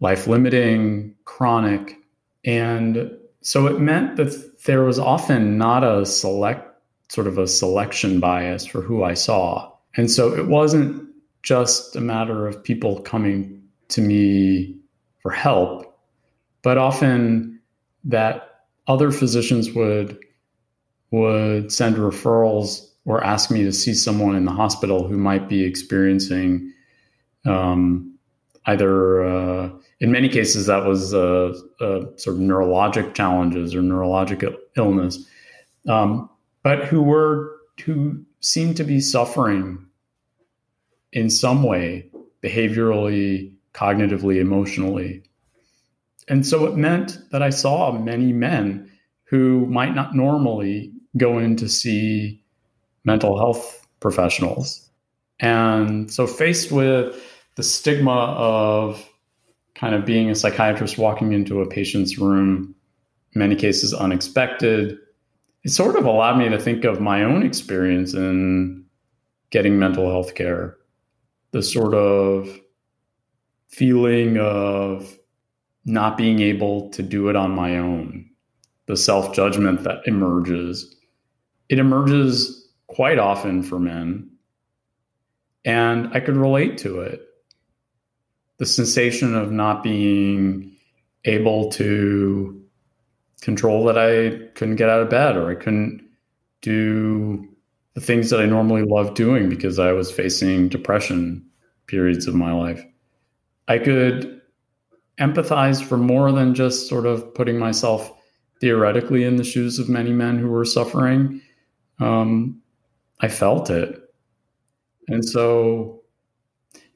[0.00, 1.96] life limiting, chronic.
[2.44, 6.68] And so it meant that there was often not a select
[7.08, 9.72] sort of a selection bias for who I saw.
[9.96, 11.08] And so it wasn't
[11.42, 14.76] just a matter of people coming to me
[15.20, 15.96] for help,
[16.62, 17.60] but often
[18.04, 20.18] that other physicians would
[21.12, 25.62] would send referrals or ask me to see someone in the hospital who might be
[25.62, 26.72] experiencing
[27.44, 28.12] um,
[28.66, 34.54] either uh, in many cases that was uh, uh, sort of neurologic challenges or neurologic
[34.76, 35.26] illness,
[35.88, 36.28] um,
[36.62, 37.52] but who were
[37.84, 39.86] who seemed to be suffering
[41.12, 42.08] in some way,
[42.42, 45.22] behaviorally, cognitively, emotionally.
[46.28, 48.90] And so it meant that I saw many men
[49.24, 52.42] who might not normally go in to see
[53.04, 54.88] mental health professionals.
[55.40, 57.22] And so, faced with
[57.56, 59.08] the stigma of
[59.76, 62.74] kind of being a psychiatrist walking into a patient's room,
[63.34, 64.98] many cases unexpected,
[65.64, 68.84] it sort of allowed me to think of my own experience in
[69.50, 70.76] getting mental health care.
[71.52, 72.58] The sort of
[73.68, 75.18] feeling of
[75.84, 78.28] not being able to do it on my own,
[78.86, 80.94] the self judgment that emerges.
[81.68, 84.30] It emerges quite often for men.
[85.64, 87.22] And I could relate to it
[88.58, 90.72] the sensation of not being
[91.24, 92.62] able to
[93.40, 96.02] control that I couldn't get out of bed or I couldn't
[96.62, 97.48] do
[97.94, 101.44] the things that I normally love doing because I was facing depression
[101.86, 102.84] periods of my life.
[103.68, 104.40] I could
[105.18, 108.12] empathize for more than just sort of putting myself
[108.60, 111.40] theoretically in the shoes of many men who were suffering.
[111.98, 112.60] Um,
[113.20, 114.00] I felt it.
[115.08, 115.95] And so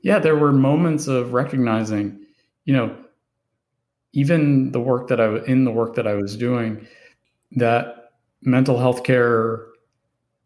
[0.03, 2.19] yeah, there were moments of recognizing,
[2.65, 2.97] you know,
[4.13, 6.87] even the work that I was in the work that I was doing,
[7.53, 9.67] that mental health care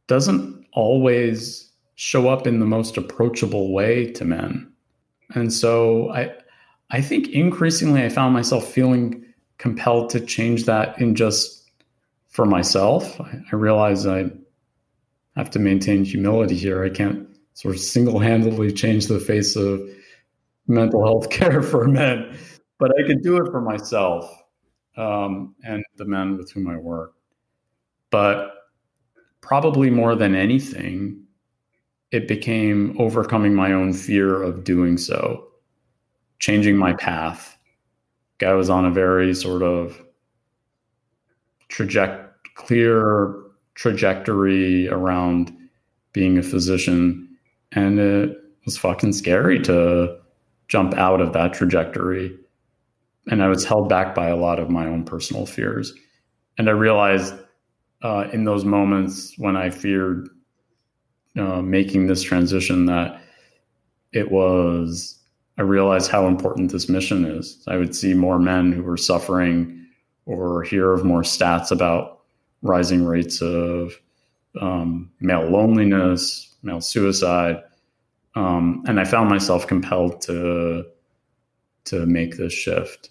[0.07, 4.71] doesn't always show up in the most approachable way to men.
[5.35, 6.33] And so I
[6.91, 9.25] I think increasingly I found myself feeling
[9.59, 11.71] compelled to change that in just
[12.29, 13.21] for myself.
[13.21, 14.31] I, I realize I
[15.37, 16.85] have to maintain humility here.
[16.85, 19.81] I can't sort of single handedly change the face of
[20.67, 22.37] mental health care for men,
[22.79, 24.31] but I could do it for myself
[24.97, 27.15] um, and the men with whom I work.
[28.11, 28.51] But
[29.41, 31.23] probably more than anything,
[32.11, 35.49] it became overcoming my own fear of doing so,
[36.39, 37.59] changing my path.
[38.45, 40.01] I was on a very sort of
[41.69, 43.35] traject clear
[43.75, 45.53] trajectory around
[46.13, 47.24] being a physician,
[47.75, 50.17] and it was fucking scary to
[50.69, 52.37] jump out of that trajectory.
[53.29, 55.93] And I was held back by a lot of my own personal fears.
[56.59, 57.35] And I realized
[58.03, 60.29] uh, in those moments when I feared
[61.39, 63.21] uh, making this transition that
[64.13, 65.19] it was,
[65.59, 67.63] I realized how important this mission is.
[67.67, 69.87] I would see more men who were suffering
[70.27, 72.21] or hear of more stats about
[72.63, 73.93] rising rates of
[74.61, 77.63] um, male loneliness, male suicide.
[78.35, 80.85] Um, and I found myself compelled to
[81.87, 83.11] to make this shift.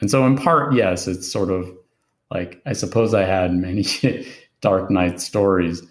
[0.00, 1.70] And so, in part, yes, it's sort of
[2.30, 3.84] like I suppose I had many
[4.60, 5.82] dark night stories,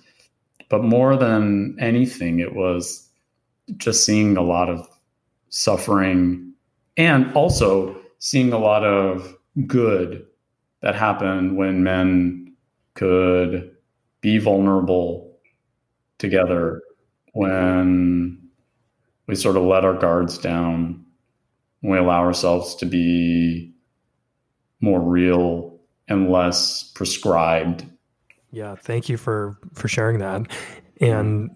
[0.70, 3.08] but more than anything, it was
[3.78, 4.88] just seeing a lot of
[5.50, 6.54] suffering
[6.98, 9.36] and also seeing a lot of
[9.68, 10.26] good
[10.82, 12.54] that happened when men
[12.96, 13.76] could
[14.22, 15.31] be vulnerable
[16.22, 16.82] together
[17.34, 18.38] when
[19.28, 21.04] we sort of let our guards down,
[21.82, 23.74] we allow ourselves to be
[24.80, 27.86] more real and less prescribed.
[28.52, 30.48] Yeah, thank you for for sharing that.
[31.00, 31.50] And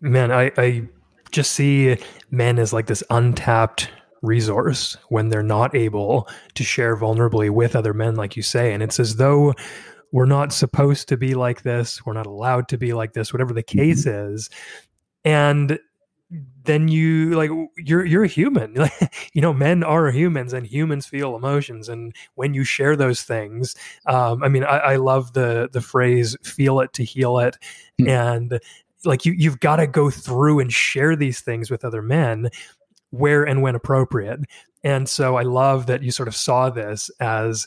[0.00, 0.88] man, I, I
[1.32, 1.96] just see
[2.30, 3.90] men as like this untapped
[4.22, 8.72] resource when they're not able to share vulnerably with other men, like you say.
[8.72, 9.54] And it's as though
[10.12, 13.52] we're not supposed to be like this, we're not allowed to be like this, whatever
[13.52, 14.34] the case mm-hmm.
[14.34, 14.50] is.
[15.24, 15.78] And
[16.64, 18.76] then you like you're you're a human
[19.32, 23.74] you know men are humans and humans feel emotions and when you share those things
[24.06, 27.56] um, i mean I, I, love the the phrase feel it to heal it
[28.00, 28.08] mm-hmm.
[28.08, 28.60] and
[29.04, 32.50] like you you've got to go through and share these things with other men
[33.10, 34.40] where and when appropriate
[34.82, 37.66] and so I love that you sort of saw this as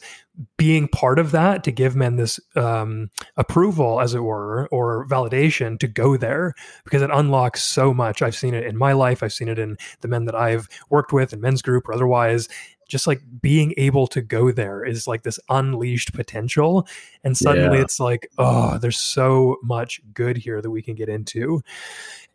[0.57, 5.79] being part of that to give men this um, approval, as it were, or validation
[5.79, 8.21] to go there because it unlocks so much.
[8.21, 11.13] I've seen it in my life, I've seen it in the men that I've worked
[11.13, 12.49] with in men's group or otherwise.
[12.89, 16.85] Just like being able to go there is like this unleashed potential.
[17.23, 17.83] And suddenly yeah.
[17.83, 21.61] it's like, oh, there's so much good here that we can get into.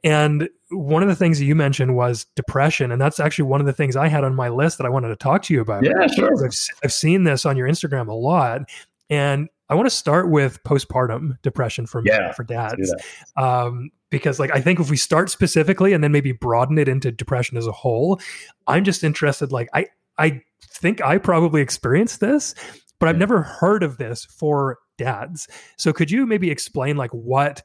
[0.05, 2.93] And one of the things that you mentioned was depression.
[2.93, 5.09] And that's actually one of the things I had on my list that I wanted
[5.09, 5.85] to talk to you about.
[5.85, 6.45] Yeah, sure.
[6.45, 6.53] I've,
[6.85, 8.63] I've seen this on your Instagram a lot.
[9.11, 12.95] And I want to start with postpartum depression for yeah, for dads,
[13.37, 17.13] um, because like I think if we start specifically and then maybe broaden it into
[17.13, 18.19] depression as a whole,
[18.67, 19.53] I'm just interested.
[19.53, 22.55] Like I I think I probably experienced this,
[22.99, 25.49] but I've never heard of this for dads.
[25.77, 27.63] So could you maybe explain like what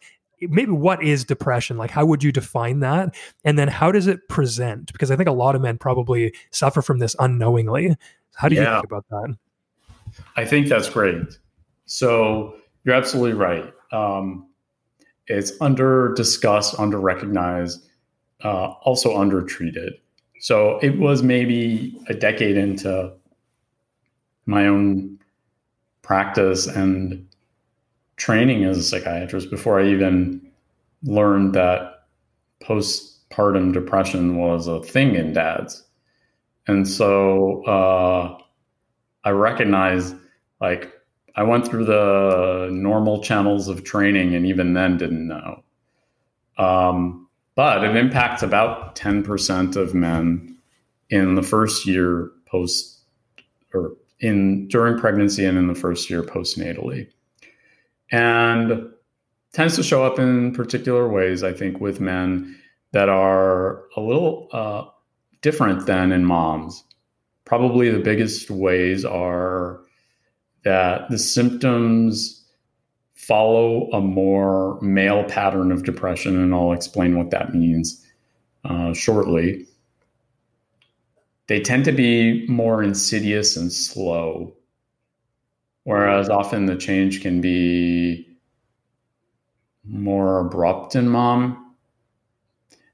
[0.49, 1.77] maybe what is depression?
[1.77, 3.15] Like how would you define that?
[3.43, 4.91] And then how does it present?
[4.91, 7.95] Because i think a lot of men probably suffer from this unknowingly.
[8.36, 9.36] How do you think about that?
[10.36, 11.38] I think that's great.
[11.86, 13.73] So you're absolutely right.
[13.91, 14.47] Um,
[15.27, 17.88] it's under discussed under recognized
[18.43, 19.93] uh, also under treated.
[20.39, 23.13] So it was maybe a decade into
[24.45, 25.19] my own
[26.01, 27.25] practice and
[28.15, 30.41] training as a psychiatrist before I even
[31.04, 32.06] learned that
[32.62, 35.84] postpartum depression was a thing in dads.
[36.67, 38.38] And so uh,
[39.23, 40.15] I recognized,
[40.62, 40.91] like,
[41.36, 45.63] I went through the normal channels of training and even then didn't know.
[46.58, 50.58] Um, but it impacts about 10% of men
[51.10, 53.02] in the first year post
[53.73, 57.08] or in during pregnancy and in the first year postnatally
[58.13, 58.91] and
[59.54, 62.56] tends to show up in particular ways, I think, with men
[62.91, 64.86] that are a little uh,
[65.41, 66.84] different than in moms.
[67.44, 69.81] Probably the biggest ways are
[70.63, 72.46] that the symptoms
[73.15, 78.06] follow a more male pattern of depression, and I'll explain what that means
[78.63, 79.65] uh, shortly.
[81.48, 84.54] They tend to be more insidious and slow.
[85.84, 88.27] Whereas often the change can be
[89.86, 91.75] more abrupt in mom.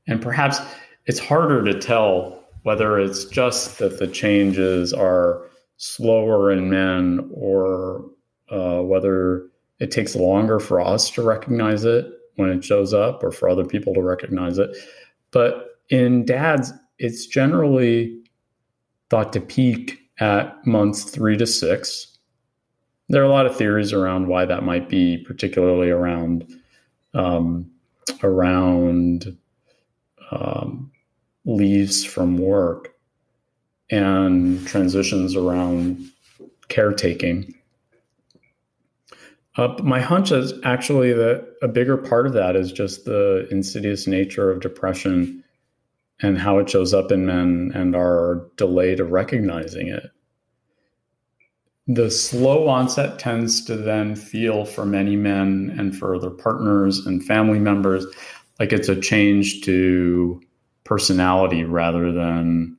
[0.07, 0.59] And perhaps
[1.05, 5.45] it's harder to tell whether it's just that the changes are
[5.77, 8.05] slower in men or
[8.49, 9.45] uh, whether
[9.79, 13.65] it takes longer for us to recognize it when it shows up or for other
[13.65, 14.75] people to recognize it.
[15.31, 18.21] But in dads, it's generally
[19.09, 22.08] thought to peak at months three to six.
[23.09, 26.45] There are a lot of theories around why that might be, particularly around
[27.13, 27.71] um,
[28.23, 29.37] around
[30.31, 30.91] um,
[31.45, 32.93] leaves from work
[33.89, 36.07] and transitions around
[36.67, 37.55] caretaking.
[39.57, 44.07] Uh, my hunch is actually that a bigger part of that is just the insidious
[44.07, 45.43] nature of depression
[46.21, 50.11] and how it shows up in men and our delay to recognizing it.
[51.89, 57.25] The slow onset tends to then feel for many men and for their partners and
[57.25, 58.05] family members
[58.59, 60.39] like it's a change to
[60.83, 62.77] personality rather than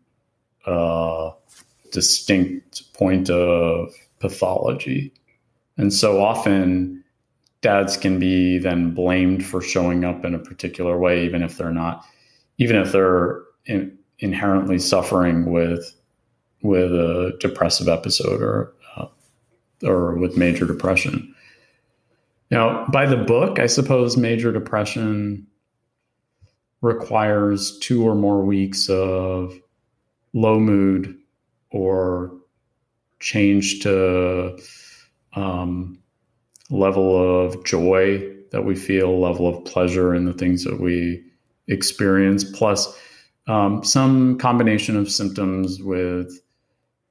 [0.65, 1.31] a
[1.91, 5.13] distinct point of pathology.
[5.77, 7.03] And so often
[7.63, 11.73] dads can be then blamed for showing up in a particular way, even if they're
[11.73, 12.05] not
[12.59, 15.97] even if they're in, inherently suffering with
[16.63, 18.73] with a depressive episode or
[19.83, 21.35] or with major depression.
[22.51, 25.47] Now, by the book, I suppose major depression
[26.83, 29.55] requires two or more weeks of
[30.33, 31.17] low mood
[31.71, 32.33] or
[33.21, 34.59] change to
[35.35, 35.99] um,
[36.71, 41.23] level of joy that we feel, level of pleasure in the things that we
[41.69, 42.99] experience, plus
[43.47, 46.41] um, some combination of symptoms with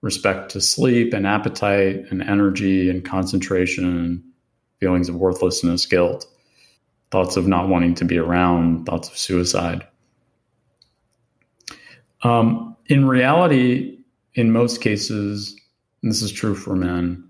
[0.01, 4.23] respect to sleep and appetite and energy and concentration,
[4.79, 6.25] feelings of worthlessness, guilt,
[7.11, 9.85] thoughts of not wanting to be around, thoughts of suicide.
[12.23, 13.99] Um, in reality,
[14.35, 15.55] in most cases,
[16.01, 17.25] this is true for men,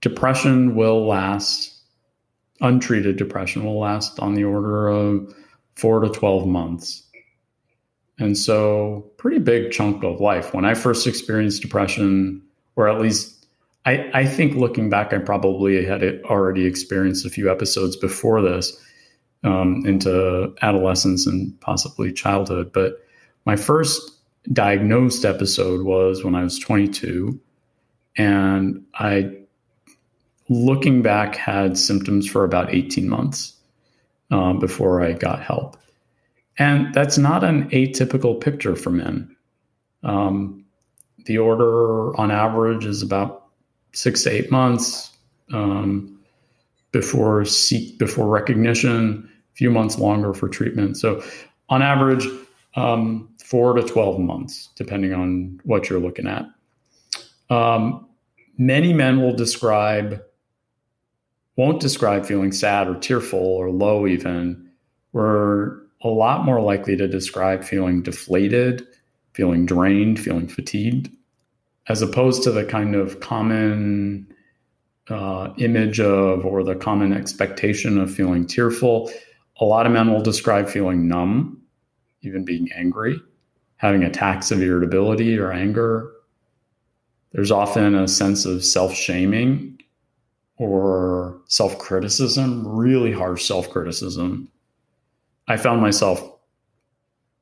[0.00, 1.72] depression will last,
[2.60, 5.34] untreated depression will last on the order of
[5.76, 7.03] four to 12 months.
[8.18, 10.54] And so, pretty big chunk of life.
[10.54, 12.42] When I first experienced depression,
[12.76, 13.46] or at least
[13.86, 18.80] I, I think looking back, I probably had already experienced a few episodes before this
[19.42, 22.72] um, into adolescence and possibly childhood.
[22.72, 23.04] But
[23.44, 24.12] my first
[24.52, 27.38] diagnosed episode was when I was 22.
[28.16, 29.36] And I,
[30.48, 33.54] looking back, had symptoms for about 18 months
[34.30, 35.76] um, before I got help.
[36.58, 39.34] And that's not an atypical picture for men.
[40.02, 40.64] Um,
[41.26, 43.46] the order on average is about
[43.92, 45.10] six to eight months
[45.52, 46.20] um,
[46.92, 50.96] before seek before recognition, a few months longer for treatment.
[50.96, 51.22] So,
[51.68, 52.26] on average,
[52.76, 56.46] um, four to twelve months, depending on what you're looking at.
[57.50, 58.06] Um,
[58.58, 60.22] many men will describe
[61.56, 64.70] won't describe feeling sad or tearful or low, even,
[65.12, 68.86] we're a lot more likely to describe feeling deflated,
[69.32, 71.10] feeling drained, feeling fatigued,
[71.88, 74.32] as opposed to the kind of common
[75.08, 79.10] uh, image of or the common expectation of feeling tearful.
[79.60, 81.62] A lot of men will describe feeling numb,
[82.20, 83.18] even being angry,
[83.76, 86.10] having attacks of irritability or anger.
[87.32, 89.80] There's often a sense of self shaming
[90.58, 94.50] or self criticism, really harsh self criticism,
[95.48, 96.20] I found myself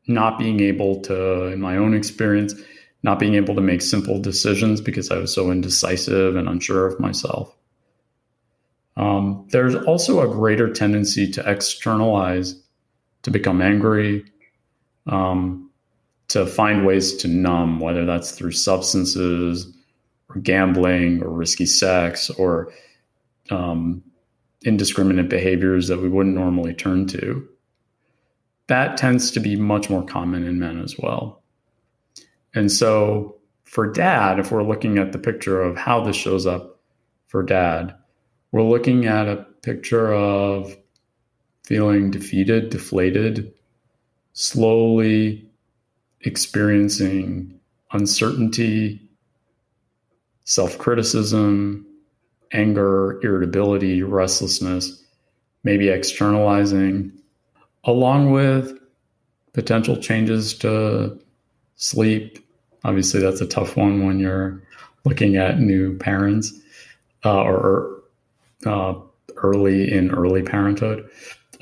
[0.07, 2.55] not being able to, in my own experience,
[3.03, 7.01] not being able to make simple decisions because I was so indecisive and unsure of
[7.01, 7.55] myself.
[8.97, 12.61] Um, there's also a greater tendency to externalize,
[13.23, 14.25] to become angry,
[15.07, 15.71] um,
[16.29, 19.73] to find ways to numb, whether that's through substances
[20.29, 22.73] or gambling or risky sex or
[23.51, 24.03] um,
[24.63, 27.47] indiscriminate behaviors that we wouldn't normally turn to.
[28.69, 31.43] That tends to be much more common in men as well.
[32.55, 36.81] And so, for dad, if we're looking at the picture of how this shows up
[37.27, 37.95] for dad,
[38.51, 40.77] we're looking at a picture of
[41.65, 43.53] feeling defeated, deflated,
[44.35, 45.49] slowly
[46.21, 47.59] experiencing
[47.93, 49.09] uncertainty,
[50.45, 51.87] self criticism,
[52.53, 55.03] anger, irritability, restlessness,
[55.65, 57.13] maybe externalizing,
[57.85, 58.79] along with
[59.53, 61.19] potential changes to
[61.77, 62.39] sleep.
[62.85, 64.63] Obviously, that's a tough one when you're
[65.05, 66.53] looking at new parents
[67.25, 68.03] uh, or
[68.67, 68.95] uh,
[69.37, 71.09] early in early parenthood.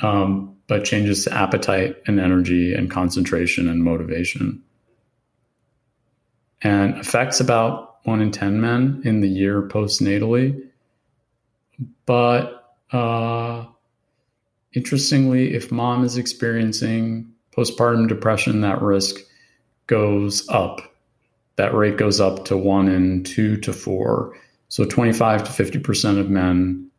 [0.03, 4.63] Um, but changes to appetite and energy and concentration and motivation.
[6.63, 10.63] And affects about one in 10 men in the year postnatally.
[12.07, 13.65] But uh,
[14.73, 19.17] interestingly, if mom is experiencing postpartum depression, that risk
[19.87, 20.81] goes up.
[21.57, 24.37] That rate goes up to one in two to four.
[24.69, 26.91] So 25 to 50% of men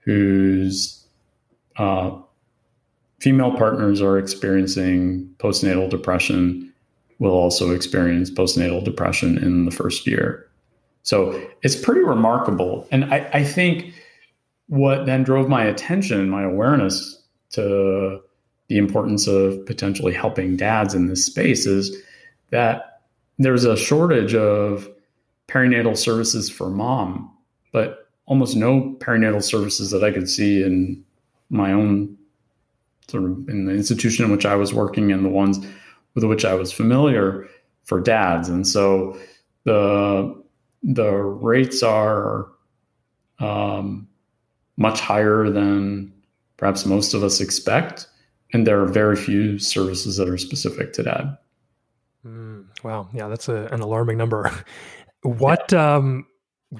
[0.00, 1.04] whose
[1.76, 2.16] uh,
[3.20, 6.72] female partners are experiencing postnatal depression
[7.18, 10.46] will also experience postnatal depression in the first year.
[11.02, 12.86] So it's pretty remarkable.
[12.90, 13.94] And I, I think
[14.68, 18.20] what then drove my attention, my awareness to
[18.68, 21.96] the importance of potentially helping dads in this space is
[22.50, 23.00] that
[23.38, 24.88] there's a shortage of
[25.48, 27.30] perinatal services for mom,
[27.72, 31.04] but almost no perinatal services that I could see in
[31.48, 32.16] my own
[33.08, 35.64] sort of in the institution in which I was working and the ones
[36.14, 37.46] with which I was familiar
[37.84, 38.48] for dads.
[38.48, 39.16] And so
[39.64, 40.42] the
[40.82, 42.48] the rates are
[43.38, 44.08] um,
[44.76, 46.12] much higher than
[46.56, 48.06] perhaps most of us expect,
[48.52, 51.36] and there are very few services that are specific to dad.
[52.26, 54.50] Mm, wow, yeah, that's a, an alarming number.
[55.22, 55.96] what yeah.
[55.96, 56.26] um,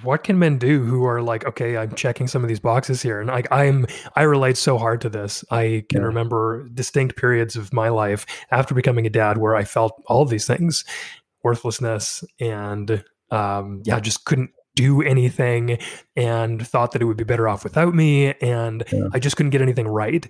[0.03, 3.21] what can men do who are like, okay, I'm checking some of these boxes here,
[3.21, 3.87] and like I'm,
[4.17, 5.45] I relate so hard to this.
[5.51, 6.07] I can yeah.
[6.07, 10.31] remember distinct periods of my life after becoming a dad where I felt all of
[10.31, 10.85] these things,
[11.43, 15.79] worthlessness, and um, yeah, just couldn't do anything,
[16.15, 19.09] and thought that it would be better off without me, and yeah.
[19.13, 20.29] I just couldn't get anything right.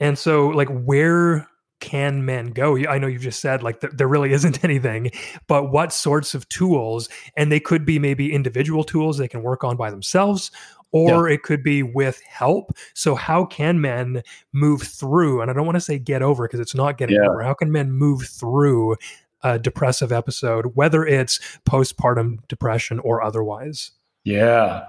[0.00, 1.48] And so, like, where
[1.80, 2.76] can men go?
[2.76, 5.10] I know you've just said like th- there really isn't anything,
[5.46, 7.08] but what sorts of tools?
[7.36, 10.50] And they could be maybe individual tools they can work on by themselves,
[10.92, 11.34] or yeah.
[11.34, 12.76] it could be with help.
[12.94, 14.22] So, how can men
[14.52, 15.42] move through?
[15.42, 17.28] And I don't want to say get over because it's not getting yeah.
[17.28, 17.42] over.
[17.42, 18.96] How can men move through
[19.44, 23.92] a depressive episode, whether it's postpartum depression or otherwise?
[24.24, 24.86] Yeah.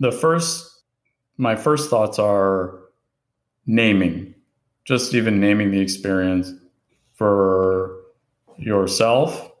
[0.00, 0.82] The first,
[1.36, 2.80] my first thoughts are
[3.66, 4.34] naming
[4.88, 6.50] just even naming the experience
[7.12, 7.94] for
[8.56, 9.52] yourself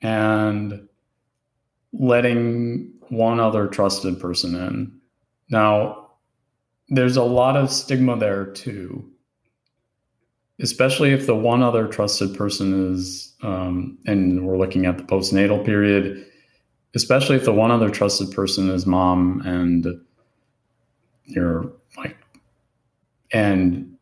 [0.00, 0.88] and
[1.92, 4.92] letting one other trusted person in.
[5.50, 6.10] Now,
[6.88, 9.10] there's a lot of stigma there too,
[10.60, 15.64] especially if the one other trusted person is, um, and we're looking at the postnatal
[15.64, 16.24] period,
[16.94, 19.86] especially if the one other trusted person is mom and
[21.24, 22.16] you're like,
[23.32, 23.96] and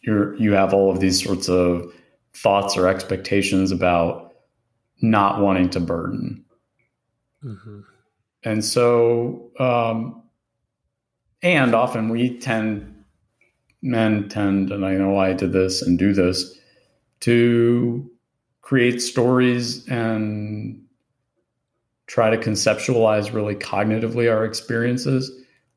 [0.00, 1.92] you're you have all of these sorts of
[2.34, 4.34] thoughts or expectations about
[5.02, 6.44] not wanting to burden.
[7.44, 7.80] Mm-hmm.
[8.44, 10.22] And so, um,
[11.42, 13.01] and often we tend,
[13.82, 16.58] men tend, and I know I did this and do this,
[17.20, 18.10] to
[18.62, 20.82] create stories and
[22.06, 25.30] try to conceptualize really cognitively our experiences.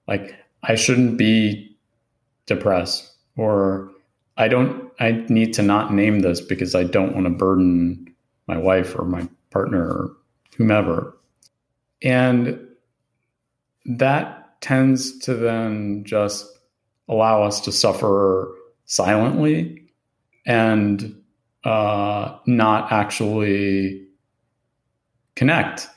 [0.08, 1.76] Like, I shouldn't be
[2.46, 3.92] depressed, or
[4.38, 8.14] I don't, I need to not name this because I don't want to burden
[8.48, 10.16] my wife or my partner or
[10.58, 11.16] whomever.
[12.02, 12.60] And
[13.86, 16.55] that tends to then just
[17.08, 18.54] allow us to suffer
[18.86, 19.84] silently
[20.46, 21.16] and
[21.64, 24.08] uh, not actually
[25.36, 25.88] connect,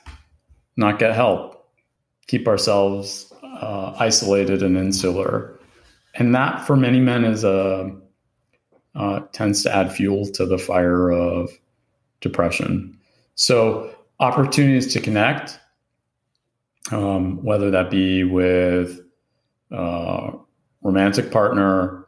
[0.75, 1.67] not get help,
[2.27, 5.59] keep ourselves uh, isolated and insular.
[6.15, 7.95] And that for many men is a
[8.95, 11.49] uh, tends to add fuel to the fire of
[12.21, 12.97] depression.
[13.35, 15.59] So, opportunities to connect,
[16.91, 18.99] um, whether that be with
[19.71, 20.31] uh,
[20.81, 22.05] romantic partner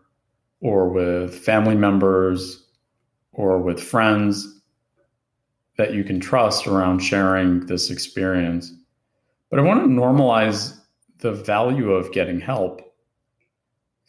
[0.62, 2.66] or with family members
[3.34, 4.62] or with friends
[5.78, 8.72] that you can trust around sharing this experience.
[9.50, 10.78] But I want to normalize
[11.20, 12.92] the value of getting help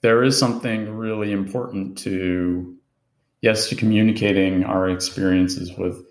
[0.03, 2.77] there is something really important to
[3.41, 6.05] yes to communicating our experiences with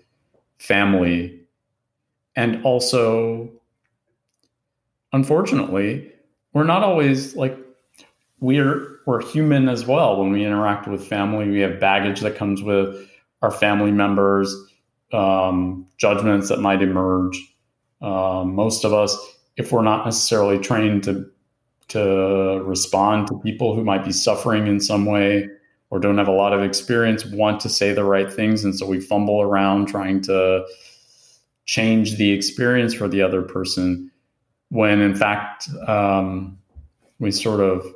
[0.58, 1.40] family
[2.34, 3.50] and also
[5.12, 6.10] unfortunately
[6.52, 7.56] we're not always like
[8.42, 10.20] we're we're human as well.
[10.20, 13.08] When we interact with family we have baggage that comes with
[13.40, 14.54] our family members
[15.12, 17.38] um, judgments that might emerge.
[18.02, 19.16] Um, most of us
[19.56, 21.30] if we're not necessarily trained to
[21.88, 25.48] to respond to people who might be suffering in some way
[25.90, 28.86] or don't have a lot of experience want to say the right things and so
[28.86, 30.64] we fumble around trying to
[31.66, 34.10] change the experience for the other person
[34.70, 36.58] when in fact um,
[37.18, 37.86] we sort of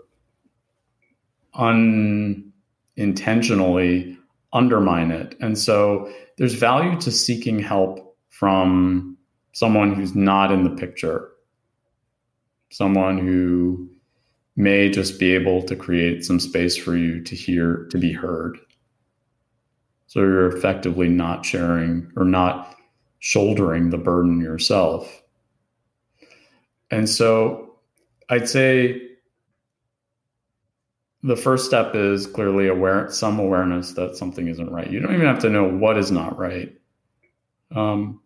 [1.57, 4.17] unintentionally
[4.53, 9.17] undermine it and so there's value to seeking help from
[9.53, 11.31] someone who's not in the picture,
[12.71, 13.89] someone who
[14.55, 18.59] may just be able to create some space for you to hear, to be heard.
[20.09, 22.77] So you're effectively not sharing or not
[23.19, 25.23] shouldering the burden yourself.
[26.91, 27.77] And so
[28.29, 29.01] I'd say
[31.27, 34.89] the first step is clearly aware some awareness that something isn't right.
[34.89, 36.73] You don't even have to know what is not right.
[37.75, 38.21] Um,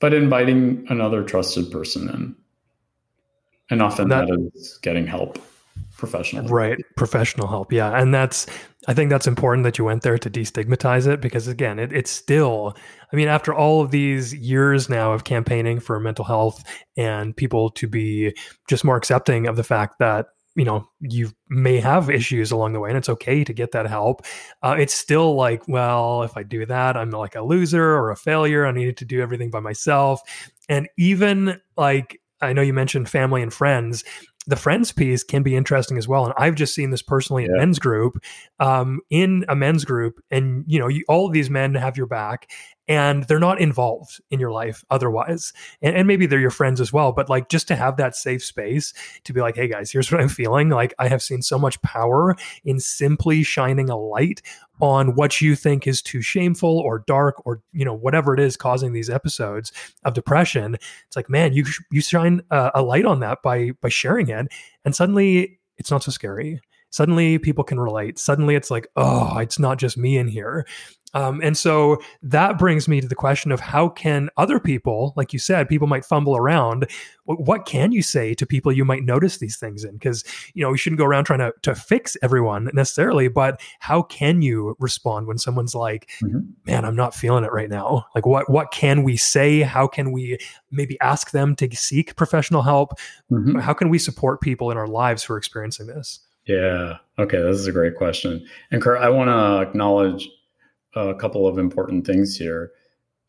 [0.00, 2.36] but inviting another trusted person in.
[3.70, 5.38] And often that, that is getting help
[5.96, 8.46] professional right professional help yeah and that's
[8.86, 12.10] i think that's important that you went there to destigmatize it because again it, it's
[12.10, 12.76] still
[13.12, 16.62] i mean after all of these years now of campaigning for mental health
[16.96, 18.32] and people to be
[18.68, 22.80] just more accepting of the fact that you know you may have issues along the
[22.80, 24.22] way and it's okay to get that help
[24.62, 28.16] uh, it's still like well if i do that i'm like a loser or a
[28.16, 30.20] failure i needed to do everything by myself
[30.68, 34.04] and even like I know you mentioned family and friends
[34.48, 36.24] the friends piece can be interesting as well.
[36.24, 37.58] And I've just seen this personally in yeah.
[37.58, 38.18] men's group,
[38.58, 42.06] um, in a men's group, and you know, you, all of these men have your
[42.06, 42.50] back,
[42.88, 45.52] and they're not involved in your life otherwise.
[45.82, 48.42] And, and, maybe they're your friends as well, but like just to have that safe
[48.42, 50.70] space to be like, hey guys, here's what I'm feeling.
[50.70, 52.34] Like I have seen so much power
[52.64, 54.40] in simply shining a light
[54.80, 58.56] on what you think is too shameful or dark or you know whatever it is
[58.56, 59.72] causing these episodes
[60.04, 63.88] of depression it's like man you you shine a, a light on that by by
[63.88, 64.46] sharing it
[64.84, 66.60] and suddenly it's not so scary
[66.90, 70.66] suddenly people can relate suddenly it's like oh it's not just me in here
[71.14, 75.32] um, and so that brings me to the question of how can other people, like
[75.32, 76.86] you said, people might fumble around.
[77.24, 79.94] What can you say to people you might notice these things in?
[79.94, 80.24] Because
[80.54, 84.42] you know we shouldn't go around trying to to fix everyone necessarily, but how can
[84.42, 86.40] you respond when someone's like, mm-hmm.
[86.66, 89.60] "Man, I'm not feeling it right now." Like, what what can we say?
[89.60, 90.38] How can we
[90.70, 92.92] maybe ask them to seek professional help?
[93.30, 93.58] Mm-hmm.
[93.58, 96.20] How can we support people in our lives who are experiencing this?
[96.48, 96.96] Yeah.
[97.18, 98.44] Okay, this is a great question.
[98.70, 100.28] And Kurt, I want to acknowledge
[100.96, 102.72] a couple of important things here,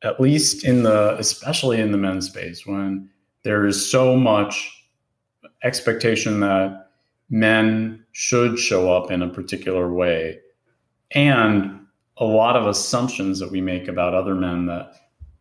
[0.03, 3.09] at least in the, especially in the men's space, when
[3.43, 4.71] there is so much
[5.63, 6.87] expectation that
[7.29, 10.39] men should show up in a particular way,
[11.11, 11.79] and
[12.17, 14.93] a lot of assumptions that we make about other men that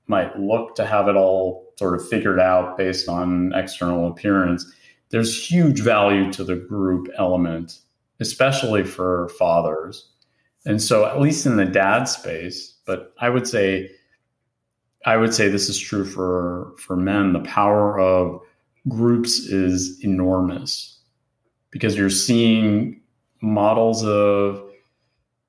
[0.08, 4.72] might look to have it all sort of figured out based on external appearance.
[5.10, 7.80] There's huge value to the group element,
[8.20, 10.10] especially for fathers
[10.68, 13.90] and so, at least in the dad space, but I would say,
[15.06, 17.32] I would say this is true for for men.
[17.32, 18.40] The power of
[18.88, 21.00] groups is enormous
[21.70, 23.00] because you're seeing
[23.40, 24.62] models of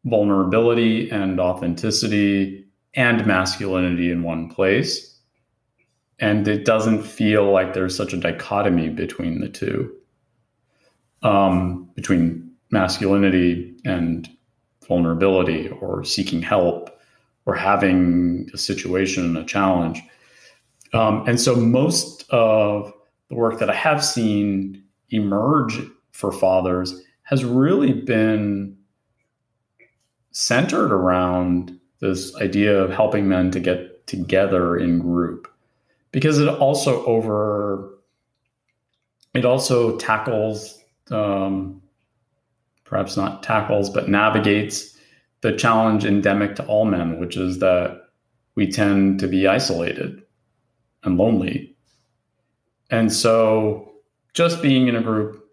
[0.05, 5.09] vulnerability and authenticity and masculinity in one place.
[6.20, 9.95] And it doesn't feel like there's such a dichotomy between the two,
[11.24, 14.30] um, between masculinity and
[14.88, 16.99] vulnerability or seeking help
[17.45, 20.01] or having a situation, a challenge.
[20.93, 22.93] Um, and so most of
[23.30, 25.80] the work that I have seen emerge
[26.11, 28.76] for fathers has really been
[30.32, 35.49] centered around this idea of helping men to get together in group
[36.12, 37.97] because it also over
[39.34, 40.80] it also tackles
[41.12, 41.82] um,
[42.89, 44.97] perhaps not tackles, but navigates
[45.41, 48.01] the challenge endemic to all men, which is that
[48.55, 50.22] we tend to be isolated
[51.03, 51.76] and lonely.
[52.89, 53.91] And so
[54.34, 55.45] just being in a group,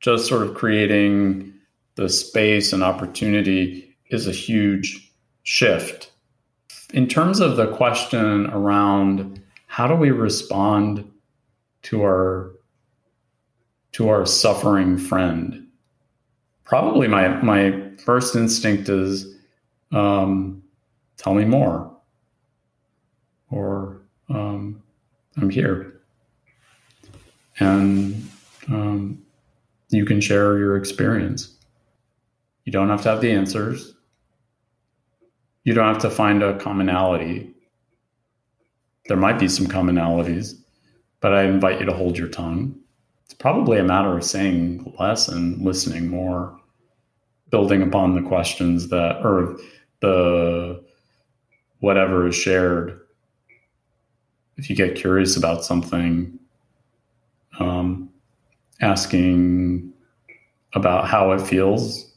[0.00, 1.54] just sort of creating
[1.94, 5.12] the space and opportunity is a huge
[5.44, 6.10] shift.
[6.92, 9.40] In terms of the question around
[9.74, 11.04] how do we respond
[11.82, 12.52] to our
[13.90, 15.66] to our suffering friend?
[16.62, 19.34] Probably my my first instinct is
[19.90, 20.62] um,
[21.16, 21.90] tell me more.
[23.50, 24.80] Or um,
[25.38, 26.00] i'm here.
[27.58, 28.30] And
[28.68, 29.20] um,
[29.88, 31.52] you can share your experience.
[32.64, 33.92] You don't have to have the answers.
[35.64, 37.53] You don't have to find a commonality
[39.06, 40.54] there might be some commonalities
[41.20, 42.78] but i invite you to hold your tongue
[43.24, 46.56] it's probably a matter of saying less and listening more,
[47.50, 49.56] building upon the questions that, or
[50.00, 50.84] the
[51.80, 53.00] whatever is shared.
[54.56, 56.38] If you get curious about something,
[57.58, 58.10] um,
[58.80, 59.92] asking
[60.74, 62.14] about how it feels,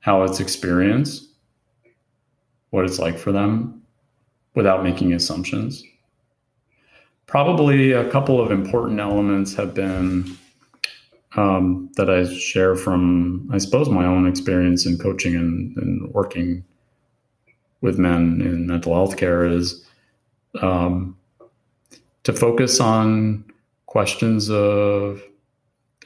[0.00, 1.28] how it's experienced,
[2.70, 3.82] what it's like for them
[4.54, 5.84] without making assumptions.
[7.32, 10.36] Probably a couple of important elements have been
[11.34, 16.62] um, that I share from, I suppose, my own experience in coaching and, and working
[17.80, 19.82] with men in mental health care is
[20.60, 21.16] um,
[22.24, 23.46] to focus on
[23.86, 25.22] questions of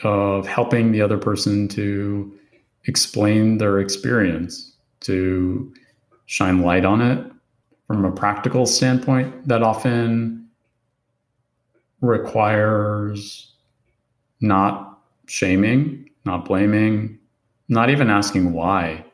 [0.04, 2.32] of helping the other person to
[2.84, 5.74] explain their experience, to
[6.26, 7.18] shine light on it
[7.88, 9.48] from a practical standpoint.
[9.48, 10.45] That often
[12.06, 13.52] requires
[14.40, 17.18] not shaming, not blaming,
[17.68, 19.04] not even asking why.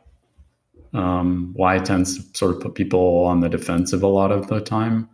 [0.94, 4.60] Um, why tends to sort of put people on the defensive a lot of the
[4.60, 5.08] time.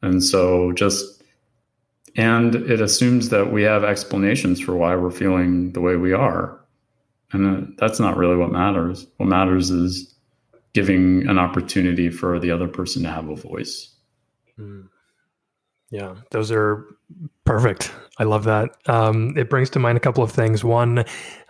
[0.00, 1.22] And so just,
[2.16, 6.58] and it assumes that we have explanations for why we're feeling the way we are.
[7.32, 9.06] And that's not really what matters.
[9.18, 10.14] What matters is
[10.72, 13.94] giving an opportunity for the other person to have a voice.
[14.58, 14.88] Mm.
[15.92, 16.86] Yeah, those are
[17.44, 17.92] perfect.
[18.18, 18.70] I love that.
[18.86, 20.64] Um, it brings to mind a couple of things.
[20.64, 21.04] One, uh,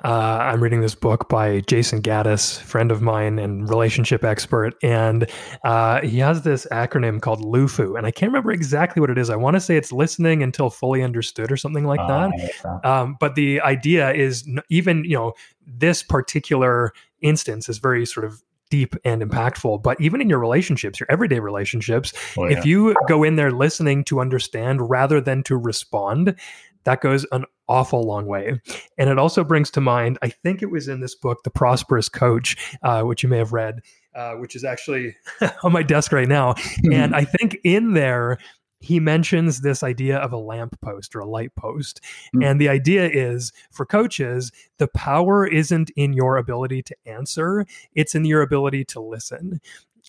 [0.04, 5.30] I'm reading this book by Jason Gaddis, friend of mine and relationship expert, and
[5.62, 9.30] uh, he has this acronym called LUFU, and I can't remember exactly what it is.
[9.30, 12.84] I want to say it's listening until fully understood or something like uh, that.
[12.84, 15.34] Um, but the idea is even you know
[15.64, 19.82] this particular instance is very sort of deep and impactful.
[19.82, 22.58] But even in your relationships, your everyday relationships, oh, yeah.
[22.58, 26.36] if you go in there listening to understand rather than to respond,
[26.84, 28.58] that goes an awful long way.
[28.96, 32.08] And it also brings to mind, I think it was in this book, The Prosperous
[32.08, 33.80] Coach, uh, which you may have read.
[34.14, 35.16] Uh, which is actually
[35.62, 36.54] on my desk right now.
[36.90, 38.38] and I think in there,
[38.82, 42.00] he mentions this idea of a lamp post or a light post.
[42.34, 42.42] Mm-hmm.
[42.42, 47.64] And the idea is for coaches, the power isn't in your ability to answer,
[47.94, 49.60] it's in your ability to listen.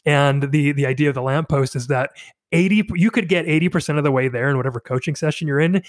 [0.06, 2.12] And the the idea of the lamp post is that
[2.52, 5.84] 80 you could get 80% of the way there in whatever coaching session you're in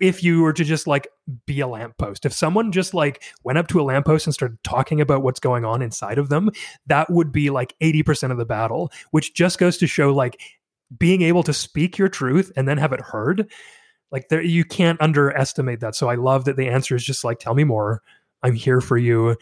[0.00, 1.08] if you were to just like
[1.46, 2.24] be a lamppost.
[2.24, 5.64] If someone just like went up to a lamppost and started talking about what's going
[5.64, 6.50] on inside of them,
[6.86, 10.40] that would be like 80% of the battle, which just goes to show like
[10.96, 13.50] being able to speak your truth and then have it heard
[14.10, 15.94] like there you can't underestimate that.
[15.94, 18.02] So i love that the answer is just like tell me more.
[18.42, 19.36] I'm here for you.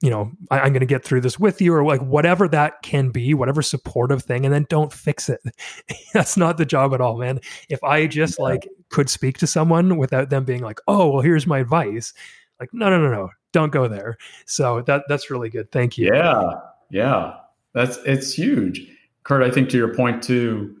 [0.00, 2.82] You know I, am going to get through this with you or like whatever that
[2.82, 5.40] can be whatever supportive thing and then don't fix it.
[6.14, 7.40] That's not the job at all man.
[7.68, 8.44] If i just yeah.
[8.44, 12.12] like could speak to someone without them being like oh well here's my advice
[12.58, 13.30] like no no no no.
[13.52, 14.16] Don't go there.
[14.46, 15.70] So that that's really good.
[15.70, 16.12] Thank you.
[16.12, 16.54] Yeah.
[16.90, 17.34] Yeah.
[17.74, 18.88] That's it's huge.
[19.24, 20.76] Kurt i think to your point too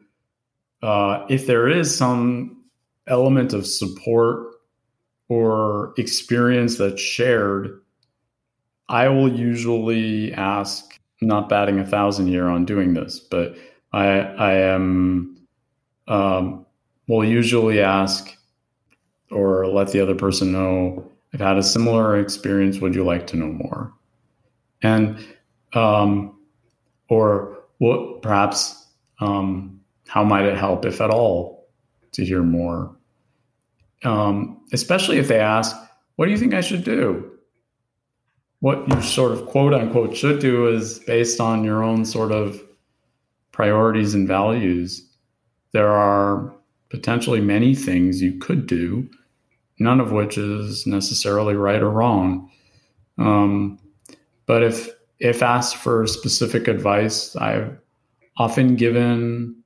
[0.82, 2.64] uh, if there is some
[3.06, 4.54] element of support
[5.28, 7.80] or experience that's shared,
[8.88, 13.54] I will usually ask, not batting a thousand year on doing this, but
[13.92, 15.38] I, I am,
[16.08, 16.66] um,
[17.06, 18.36] will usually ask
[19.30, 22.80] or let the other person know I've had a similar experience.
[22.80, 23.92] Would you like to know more?
[24.82, 25.18] And,
[25.74, 26.38] um,
[27.08, 28.86] or what perhaps,
[29.20, 29.80] um,
[30.12, 31.70] how might it help, if at all,
[32.12, 32.94] to hear more?
[34.04, 35.74] Um, especially if they ask,
[36.16, 37.30] What do you think I should do?
[38.60, 42.62] What you sort of quote unquote should do is based on your own sort of
[43.52, 45.02] priorities and values.
[45.72, 46.54] There are
[46.90, 49.08] potentially many things you could do,
[49.78, 52.50] none of which is necessarily right or wrong.
[53.16, 53.78] Um,
[54.44, 54.90] but if
[55.20, 57.78] if asked for specific advice, I've
[58.36, 59.61] often given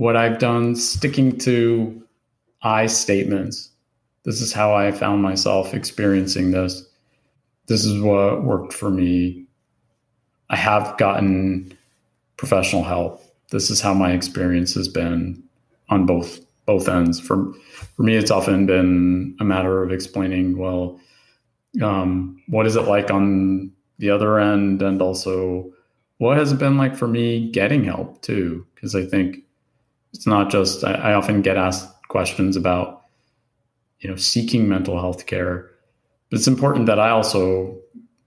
[0.00, 2.02] what I've done sticking to
[2.62, 3.68] I statements.
[4.24, 6.88] This is how I found myself experiencing this.
[7.66, 9.44] This is what worked for me.
[10.48, 11.76] I have gotten
[12.38, 13.22] professional help.
[13.50, 15.42] This is how my experience has been
[15.90, 17.20] on both both ends.
[17.20, 17.52] For
[17.94, 20.98] for me, it's often been a matter of explaining, well,
[21.82, 25.70] um, what is it like on the other end, and also
[26.16, 28.66] what has it been like for me getting help too?
[28.74, 29.44] Because I think
[30.12, 33.02] it's not just I, I often get asked questions about
[34.00, 35.70] you know seeking mental health care
[36.30, 37.78] but it's important that i also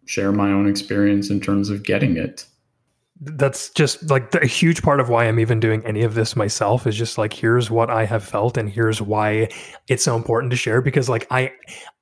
[0.05, 2.45] share my own experience in terms of getting it
[3.25, 6.85] that's just like a huge part of why I'm even doing any of this myself
[6.85, 9.49] is just like here's what I have felt and here's why
[9.87, 11.51] it's so important to share because like I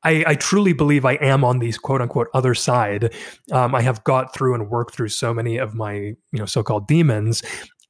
[0.04, 3.14] I, I truly believe I am on these quote unquote other side.
[3.52, 6.88] Um, I have got through and worked through so many of my you know so-called
[6.88, 7.44] demons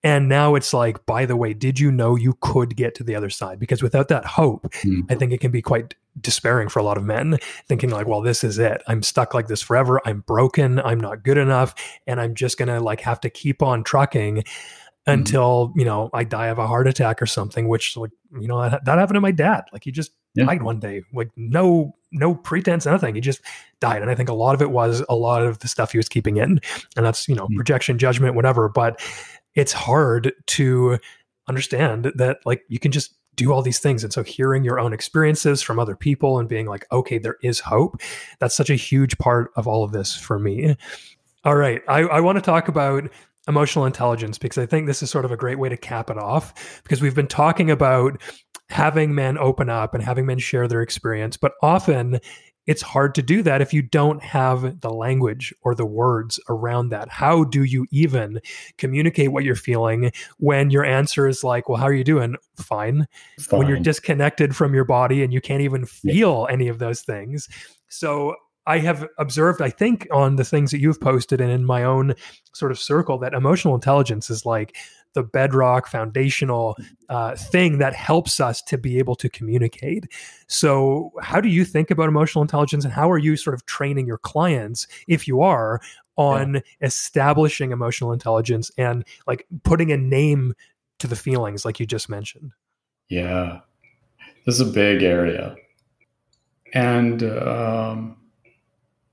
[0.03, 3.15] and now it's like, by the way, did you know you could get to the
[3.15, 3.59] other side?
[3.59, 5.03] Because without that hope, mm.
[5.09, 7.37] I think it can be quite despairing for a lot of men,
[7.67, 8.81] thinking like, well, this is it.
[8.87, 10.01] I'm stuck like this forever.
[10.05, 10.79] I'm broken.
[10.79, 11.75] I'm not good enough.
[12.07, 14.43] And I'm just going to like have to keep on trucking.
[15.07, 15.19] mm-hmm.
[15.19, 17.67] until you know I die of a heart attack or something.
[17.67, 19.63] Which like you know that, that happened to my dad.
[19.73, 20.45] Like he just yeah.
[20.45, 23.15] died one day, like no no pretense, nothing.
[23.15, 23.41] He just
[23.79, 25.97] died, and I think a lot of it was a lot of the stuff he
[25.97, 26.59] was keeping in,
[26.95, 27.55] and that's you know mm-hmm.
[27.55, 28.69] projection, judgment, whatever.
[28.69, 29.01] But
[29.55, 30.97] it's hard to
[31.47, 34.03] understand that like you can just do all these things.
[34.03, 37.59] And so hearing your own experiences from other people and being like, okay, there is
[37.59, 38.01] hope,
[38.39, 40.75] that's such a huge part of all of this for me.
[41.43, 41.81] All right.
[41.87, 43.09] I, I want to talk about
[43.47, 46.17] emotional intelligence because I think this is sort of a great way to cap it
[46.17, 48.21] off because we've been talking about
[48.69, 52.19] having men open up and having men share their experience, but often
[52.71, 56.89] it's hard to do that if you don't have the language or the words around
[56.89, 57.09] that.
[57.09, 58.39] How do you even
[58.77, 62.35] communicate what you're feeling when your answer is like, well, how are you doing?
[62.55, 63.07] Fine.
[63.39, 63.59] Fine.
[63.59, 66.53] When you're disconnected from your body and you can't even feel yeah.
[66.53, 67.49] any of those things.
[67.89, 71.83] So I have observed, I think, on the things that you've posted and in my
[71.83, 72.13] own
[72.53, 74.77] sort of circle, that emotional intelligence is like
[75.13, 76.75] the bedrock foundational
[77.09, 80.05] uh, thing that helps us to be able to communicate.
[80.47, 84.07] So, how do you think about emotional intelligence and how are you sort of training
[84.07, 85.81] your clients, if you are,
[86.17, 86.61] on yeah.
[86.81, 90.53] establishing emotional intelligence and like putting a name
[90.99, 92.51] to the feelings, like you just mentioned?
[93.09, 93.59] Yeah,
[94.45, 95.55] this is a big area.
[96.73, 98.17] And, um,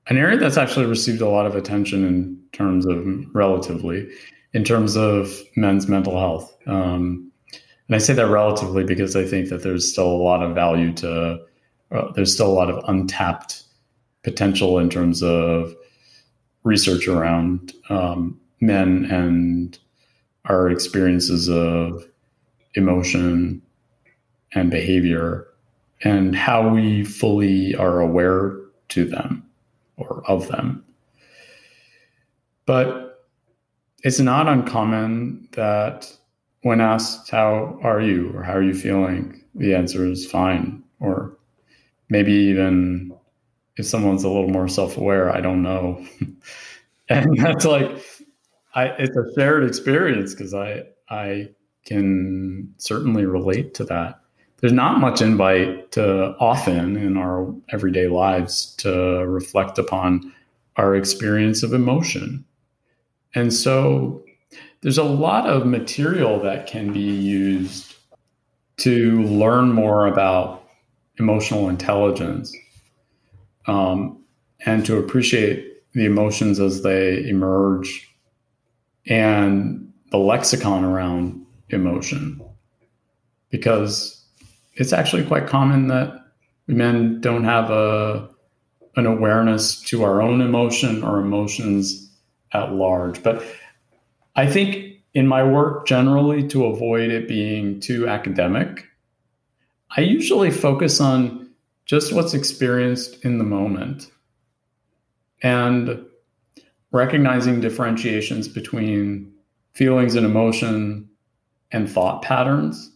[0.09, 4.09] an area that's actually received a lot of attention in terms of relatively
[4.55, 6.57] in terms of men's mental health.
[6.67, 7.31] Um,
[7.87, 10.93] and I say that relatively because I think that there's still a lot of value
[10.95, 11.41] to,
[11.91, 13.63] uh, there's still a lot of untapped
[14.23, 15.75] potential in terms of
[16.65, 19.79] research around um, men and
[20.45, 22.07] our experiences of
[22.75, 23.63] emotion
[24.53, 25.47] and behavior
[26.03, 28.57] and how we fully are aware
[28.89, 29.45] to them
[29.97, 30.85] or of them.
[32.67, 33.08] But
[34.05, 36.13] it's not uncommon that
[36.63, 38.31] when asked, How are you?
[38.35, 39.39] or How are you feeling?
[39.59, 40.83] the answer is fine.
[41.01, 41.37] Or
[42.09, 43.13] maybe even
[43.77, 46.05] if someone's a little more self aware, I don't know.
[47.09, 47.91] and that's like,
[48.75, 51.51] I, it's a shared experience because I, I
[51.85, 54.21] can certainly relate to that.
[54.61, 60.33] There's not much invite to often in our everyday lives to reflect upon
[60.77, 62.45] our experience of emotion
[63.35, 64.25] and so
[64.81, 67.95] there's a lot of material that can be used
[68.79, 70.65] to learn more about
[71.19, 72.55] emotional intelligence
[73.67, 74.23] um,
[74.65, 78.15] and to appreciate the emotions as they emerge
[79.07, 82.41] and the lexicon around emotion.
[83.51, 84.25] Because
[84.75, 86.25] it's actually quite common that
[86.67, 88.29] men don't have a
[88.97, 92.08] an awareness to our own emotion or emotions
[92.53, 93.23] at large.
[93.23, 93.45] But
[94.37, 98.87] I think in my work generally, to avoid it being too academic,
[99.97, 101.51] I usually focus on
[101.87, 104.11] just what's experienced in the moment
[105.43, 106.05] and
[106.93, 109.33] recognizing differentiations between
[109.73, 111.09] feelings and emotion
[111.73, 112.93] and thought patterns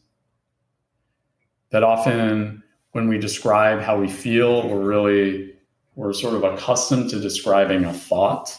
[1.71, 5.55] that often when we describe how we feel we're really
[5.95, 8.59] we're sort of accustomed to describing a thought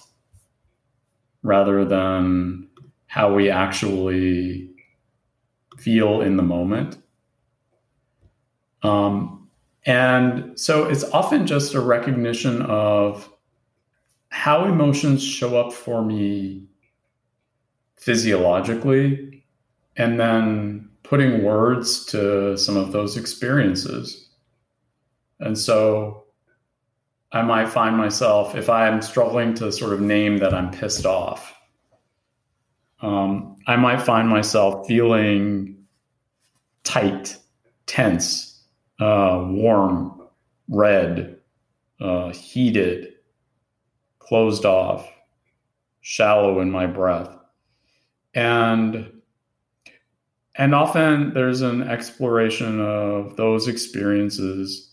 [1.44, 2.68] rather than
[3.08, 4.70] how we actually
[5.78, 6.98] feel in the moment.
[8.82, 9.50] Um,
[9.86, 13.30] and so it's often just a recognition of
[14.30, 16.66] how emotions show up for me
[17.98, 19.46] physiologically,
[19.96, 24.28] and then putting words to some of those experiences.
[25.40, 26.23] And so
[27.34, 31.56] I might find myself if I'm struggling to sort of name that I'm pissed off.
[33.02, 35.84] Um, I might find myself feeling
[36.84, 37.36] tight,
[37.88, 38.64] tense,
[39.00, 40.22] uh, warm,
[40.70, 41.40] red,
[42.00, 43.14] uh, heated,
[44.20, 45.10] closed off,
[46.02, 47.36] shallow in my breath,
[48.36, 49.10] and
[50.56, 54.93] and often there's an exploration of those experiences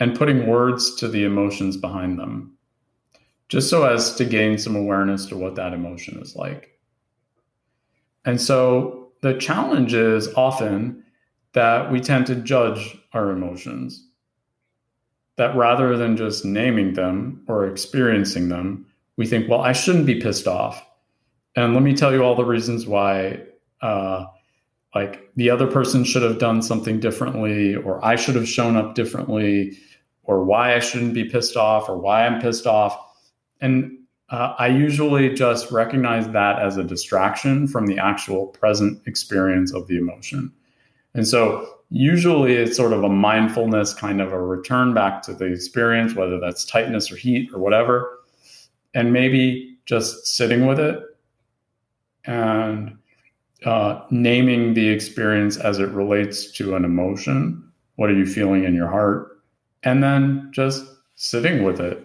[0.00, 2.56] and putting words to the emotions behind them,
[3.48, 6.78] just so as to gain some awareness to what that emotion is like.
[8.24, 11.04] And so the challenge is often
[11.52, 14.04] that we tend to judge our emotions.
[15.36, 18.86] That rather than just naming them or experiencing them,
[19.16, 20.84] we think, well, I shouldn't be pissed off.
[21.56, 23.42] And let me tell you all the reasons why
[23.80, 24.26] uh,
[24.94, 28.94] like the other person should have done something differently or i should have shown up
[28.94, 29.76] differently
[30.24, 32.98] or why i shouldn't be pissed off or why i'm pissed off
[33.60, 33.94] and
[34.30, 39.86] Uh, I usually just recognize that as a distraction from the actual present experience of
[39.86, 40.52] the emotion.
[41.14, 45.46] And so usually it's sort of a mindfulness kind of a return back to the
[45.46, 48.18] experience, whether that's tightness or heat or whatever,
[48.92, 51.00] and maybe just sitting with it
[52.26, 52.98] and
[53.64, 57.70] uh, naming the experience as it relates to an emotion.
[57.96, 59.40] What are you feeling in your heart?
[59.82, 60.84] And then just
[61.16, 62.02] sitting with it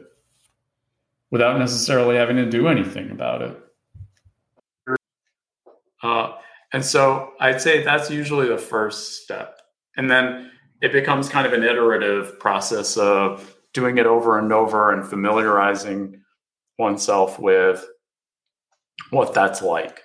[1.32, 3.60] without necessarily having to do anything about it.
[6.02, 6.34] Uh,
[6.74, 9.60] and so I'd say that's usually the first step.
[9.96, 10.52] And then
[10.82, 16.22] it becomes kind of an iterative process of doing it over and over and familiarizing
[16.78, 17.86] oneself with
[19.12, 20.02] what that's like.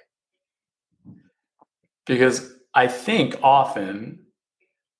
[2.09, 4.24] Because I think often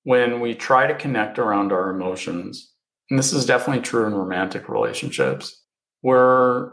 [0.05, 2.73] when we try to connect around our emotions,
[3.11, 5.65] and this is definitely true in romantic relationships,
[6.03, 6.71] we're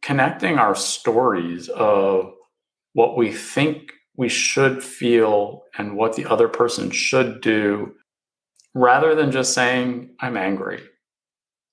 [0.00, 2.32] connecting our stories of
[2.94, 7.94] what we think we should feel and what the other person should do
[8.74, 10.82] rather than just saying, I'm angry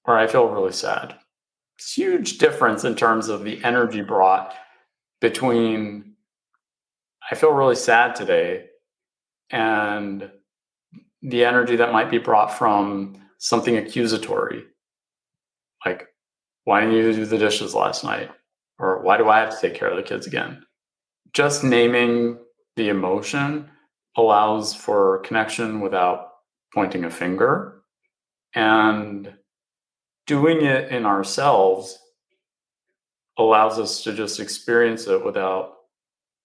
[0.05, 1.15] or I feel really sad.
[1.77, 4.53] It's huge difference in terms of the energy brought
[5.21, 6.14] between
[7.31, 8.65] I feel really sad today
[9.49, 10.29] and
[11.21, 14.63] the energy that might be brought from something accusatory.
[15.85, 16.07] Like,
[16.65, 18.29] why didn't you do the dishes last night?
[18.77, 20.65] Or why do I have to take care of the kids again?
[21.35, 22.37] just naming
[22.77, 23.69] the emotion
[24.15, 26.29] allows for connection without
[26.73, 27.81] pointing a finger
[28.55, 29.33] and
[30.25, 31.99] doing it in ourselves
[33.37, 35.73] allows us to just experience it without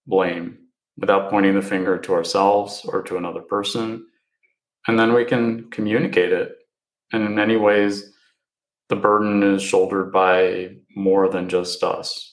[0.09, 0.59] blame
[1.01, 4.07] without pointing the finger to ourselves or to another person
[4.87, 6.53] and then we can communicate it
[7.13, 8.13] and in many ways
[8.89, 12.31] the burden is shouldered by more than just us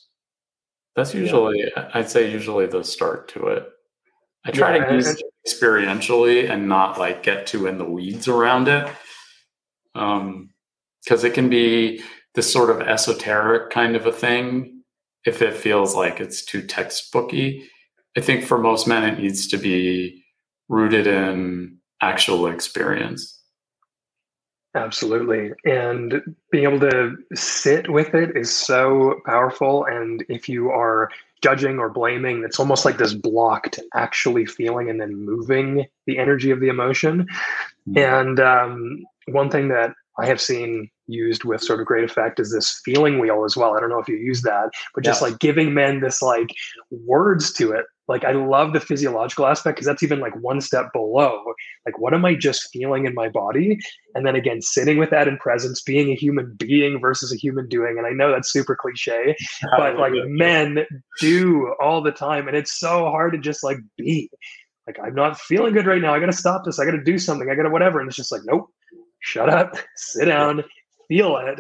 [0.98, 1.92] that's usually, yeah.
[1.94, 3.70] I'd say, usually the start to it.
[4.46, 8.28] I try yeah, to use it experientially and not like get too in the weeds
[8.28, 8.92] around it.
[9.94, 10.50] Um,
[11.04, 12.02] because it can be
[12.34, 14.82] this sort of esoteric kind of a thing
[15.24, 17.66] if it feels like it's too textbooky.
[18.18, 20.24] I think for most men, it needs to be
[20.70, 23.40] rooted in actual experience.
[24.74, 25.52] Absolutely.
[25.66, 29.86] And being able to sit with it is so powerful.
[29.86, 31.12] And if you are
[31.44, 36.18] judging or blaming, it's almost like this block to actually feeling and then moving the
[36.18, 37.28] energy of the emotion.
[37.88, 37.98] Mm-hmm.
[37.98, 42.52] And um, one thing that I have seen used with sort of great effect is
[42.52, 43.76] this feeling wheel as well.
[43.76, 46.50] I don't know if you use that, but just like giving men this like
[46.90, 50.92] words to it like i love the physiological aspect because that's even like one step
[50.94, 51.44] below
[51.86, 53.78] like what am i just feeling in my body?
[54.16, 57.68] And then again sitting with that in presence being a human being versus a human
[57.68, 59.36] doing and i know that's super cliche
[59.78, 60.86] but like men
[61.20, 64.30] do all the time and it's so hard to just like be.
[64.86, 67.50] Like i'm not feeling good right now i gotta stop this i gotta do something
[67.50, 68.70] i gotta whatever and it's just like nope
[69.20, 70.64] shut up sit down
[71.08, 71.60] feel it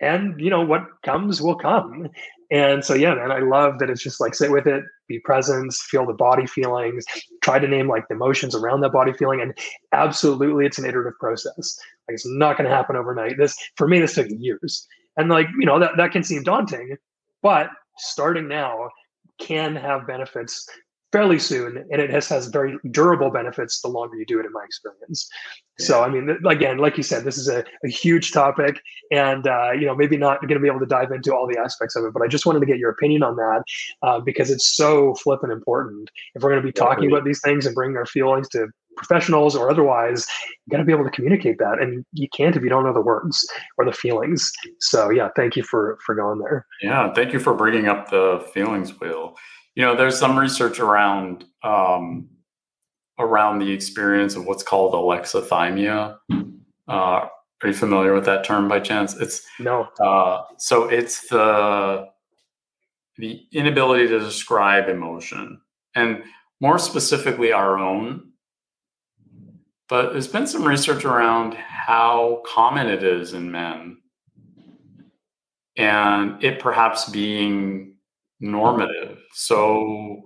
[0.00, 2.08] and you know what comes will come
[2.50, 5.72] and so yeah man i love that it's just like sit with it be present
[5.72, 7.04] feel the body feelings
[7.42, 9.56] try to name like the emotions around that body feeling and
[9.92, 11.78] absolutely it's an iterative process.
[12.08, 13.36] Like it's not going to happen overnight.
[13.38, 14.86] This for me this took years.
[15.16, 16.96] And like you know that, that can seem daunting
[17.42, 18.88] but starting now
[19.38, 20.66] can have benefits
[21.12, 24.52] fairly soon and it has, has very durable benefits the longer you do it in
[24.52, 25.28] my experience.
[25.78, 25.86] Yeah.
[25.86, 28.80] so i mean again like you said this is a, a huge topic
[29.10, 31.58] and uh, you know maybe not going to be able to dive into all the
[31.58, 33.62] aspects of it but i just wanted to get your opinion on that
[34.02, 36.10] uh, because it's so flippant important.
[36.34, 38.68] If we're going to be talking yeah, about these things and bringing our feelings to
[38.96, 40.26] professionals or otherwise
[40.66, 42.92] you got to be able to communicate that and you can't if you don't know
[42.92, 43.48] the words
[43.78, 44.52] or the feelings.
[44.80, 46.66] So yeah thank you for for going there.
[46.82, 49.36] Yeah thank you for bringing up the feelings wheel
[49.74, 52.28] you know, there's some research around um,
[53.18, 56.16] around the experience of what's called alexithymia.
[56.88, 57.28] Uh,
[57.62, 59.14] are you familiar with that term by chance?
[59.16, 59.88] It's no.
[60.00, 62.08] Uh, so it's the
[63.16, 65.60] the inability to describe emotion,
[65.94, 66.22] and
[66.60, 68.28] more specifically, our own.
[69.88, 73.98] But there's been some research around how common it is in men,
[75.76, 77.96] and it perhaps being
[78.40, 80.22] normative, so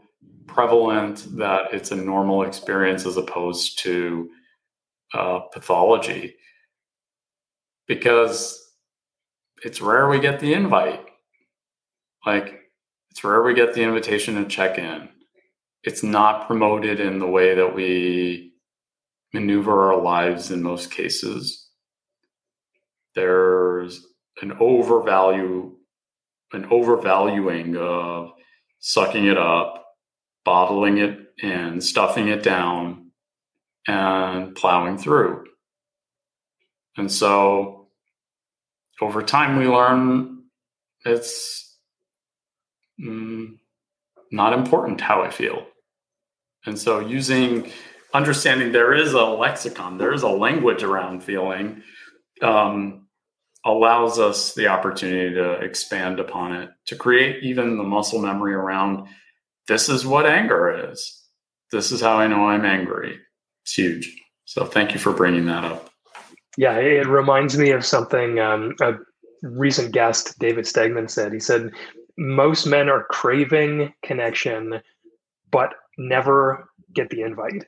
[0.47, 4.31] prevalent that it's a normal experience as opposed to
[5.13, 6.37] uh, pathology.
[7.87, 8.61] Because
[9.63, 11.05] it's rare we get the invite.
[12.25, 12.61] Like,
[13.11, 15.09] it's rare we get the invitation to check in.
[15.83, 18.55] It's not promoted in the way that we
[19.33, 21.69] maneuver our lives in most cases.
[23.15, 24.05] There's
[24.41, 25.77] an overvalue
[26.55, 28.33] an overvaluing of
[28.81, 29.85] sucking it up,
[30.45, 33.11] bottling it in, stuffing it down,
[33.87, 35.45] and plowing through.
[36.97, 37.89] And so
[39.01, 40.45] over time, we learn
[41.05, 41.77] it's
[43.01, 43.59] mm,
[44.31, 45.67] not important how I feel.
[46.67, 47.71] And so using
[48.15, 51.83] understanding there is a lexicon, there is a language around feeling,
[52.41, 53.04] um,
[53.65, 59.09] allows us the opportunity to expand upon it, to create even the muscle memory around
[59.67, 61.23] this is what anger is.
[61.73, 63.19] This is how I know I'm angry.
[63.63, 64.15] It's huge.
[64.45, 65.91] So thank you for bringing that up.
[66.57, 68.93] Yeah, it reminds me of something um, a
[69.43, 71.33] recent guest, David Stegman, said.
[71.33, 71.73] He said,
[72.17, 74.81] Most men are craving connection,
[75.51, 77.65] but never get the invite.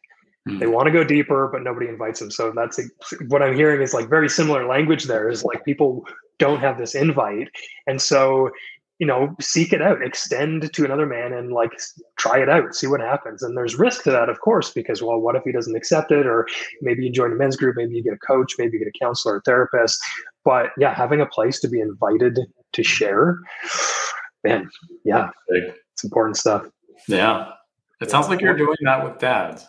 [0.47, 0.59] Mm-hmm.
[0.59, 2.31] They want to go deeper, but nobody invites them.
[2.31, 2.81] So that's
[3.29, 6.07] what I'm hearing is like very similar language there is like people
[6.39, 7.49] don't have this invite.
[7.87, 8.51] And so,
[8.99, 11.73] you know, seek it out, extend to another man and like
[12.17, 13.43] try it out, see what happens.
[13.43, 16.27] And there's risk to that, of course, because, well, what if he doesn't accept it?
[16.27, 16.47] Or
[16.81, 19.05] maybe you join a men's group, maybe you get a coach, maybe you get a
[19.05, 20.01] counselor, a therapist.
[20.45, 22.39] But yeah, having a place to be invited
[22.73, 23.39] to share,
[24.45, 24.71] man,
[25.05, 26.67] yeah, it's important stuff.
[27.09, 27.51] Yeah.
[28.01, 29.67] It sounds like you're doing that with dads.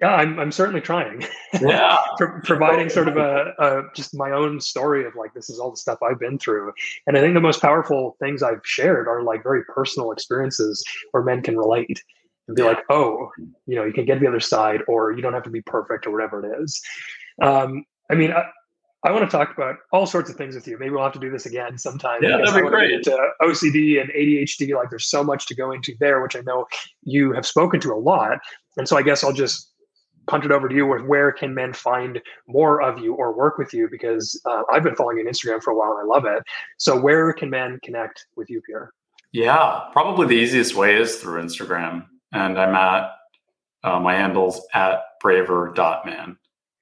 [0.00, 1.24] Yeah, I'm, I'm certainly trying.
[1.58, 1.96] Yeah.
[2.18, 5.70] Pro- providing sort of a, a, just my own story of like, this is all
[5.70, 6.72] the stuff I've been through.
[7.06, 11.22] And I think the most powerful things I've shared are like very personal experiences where
[11.22, 12.02] men can relate
[12.46, 12.68] and be yeah.
[12.68, 13.30] like, oh,
[13.66, 16.06] you know, you can get the other side or you don't have to be perfect
[16.06, 16.78] or whatever it is.
[17.40, 18.44] Um, I mean, I,
[19.02, 20.78] I want to talk about all sorts of things with you.
[20.78, 22.22] Maybe we'll have to do this again sometime.
[22.22, 23.04] Yeah, that'd be great.
[23.40, 26.66] OCD and ADHD, like there's so much to go into there, which I know
[27.02, 28.38] you have spoken to a lot.
[28.76, 29.72] And so I guess I'll just
[30.26, 33.58] punt it over to you with where can men find more of you or work
[33.58, 36.14] with you because uh, i've been following you on instagram for a while and i
[36.14, 36.42] love it.
[36.78, 38.92] So where can men connect with you pierre?
[39.32, 43.10] Yeah probably the easiest way is through instagram and i'm at
[43.84, 46.36] uh, my handles at braver.man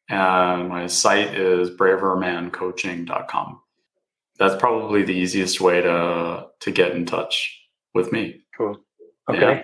[0.09, 3.61] and my site is bravermancoaching.com
[4.38, 7.61] that's probably the easiest way to to get in touch
[7.95, 8.42] with me.
[8.57, 8.78] Cool.
[9.28, 9.40] Okay.
[9.40, 9.62] Yeah.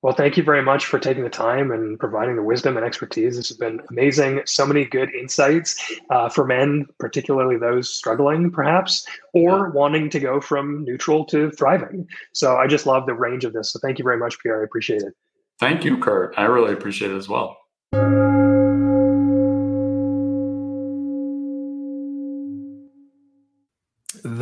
[0.00, 3.36] Well, thank you very much for taking the time and providing the wisdom and expertise.
[3.36, 4.42] This has been amazing.
[4.46, 10.40] So many good insights uh, for men, particularly those struggling, perhaps, or wanting to go
[10.40, 12.06] from neutral to thriving.
[12.32, 13.72] So I just love the range of this.
[13.72, 14.60] So thank you very much, Pierre.
[14.60, 15.14] I appreciate it.
[15.58, 16.32] Thank you, Kurt.
[16.36, 17.56] I really appreciate it as well.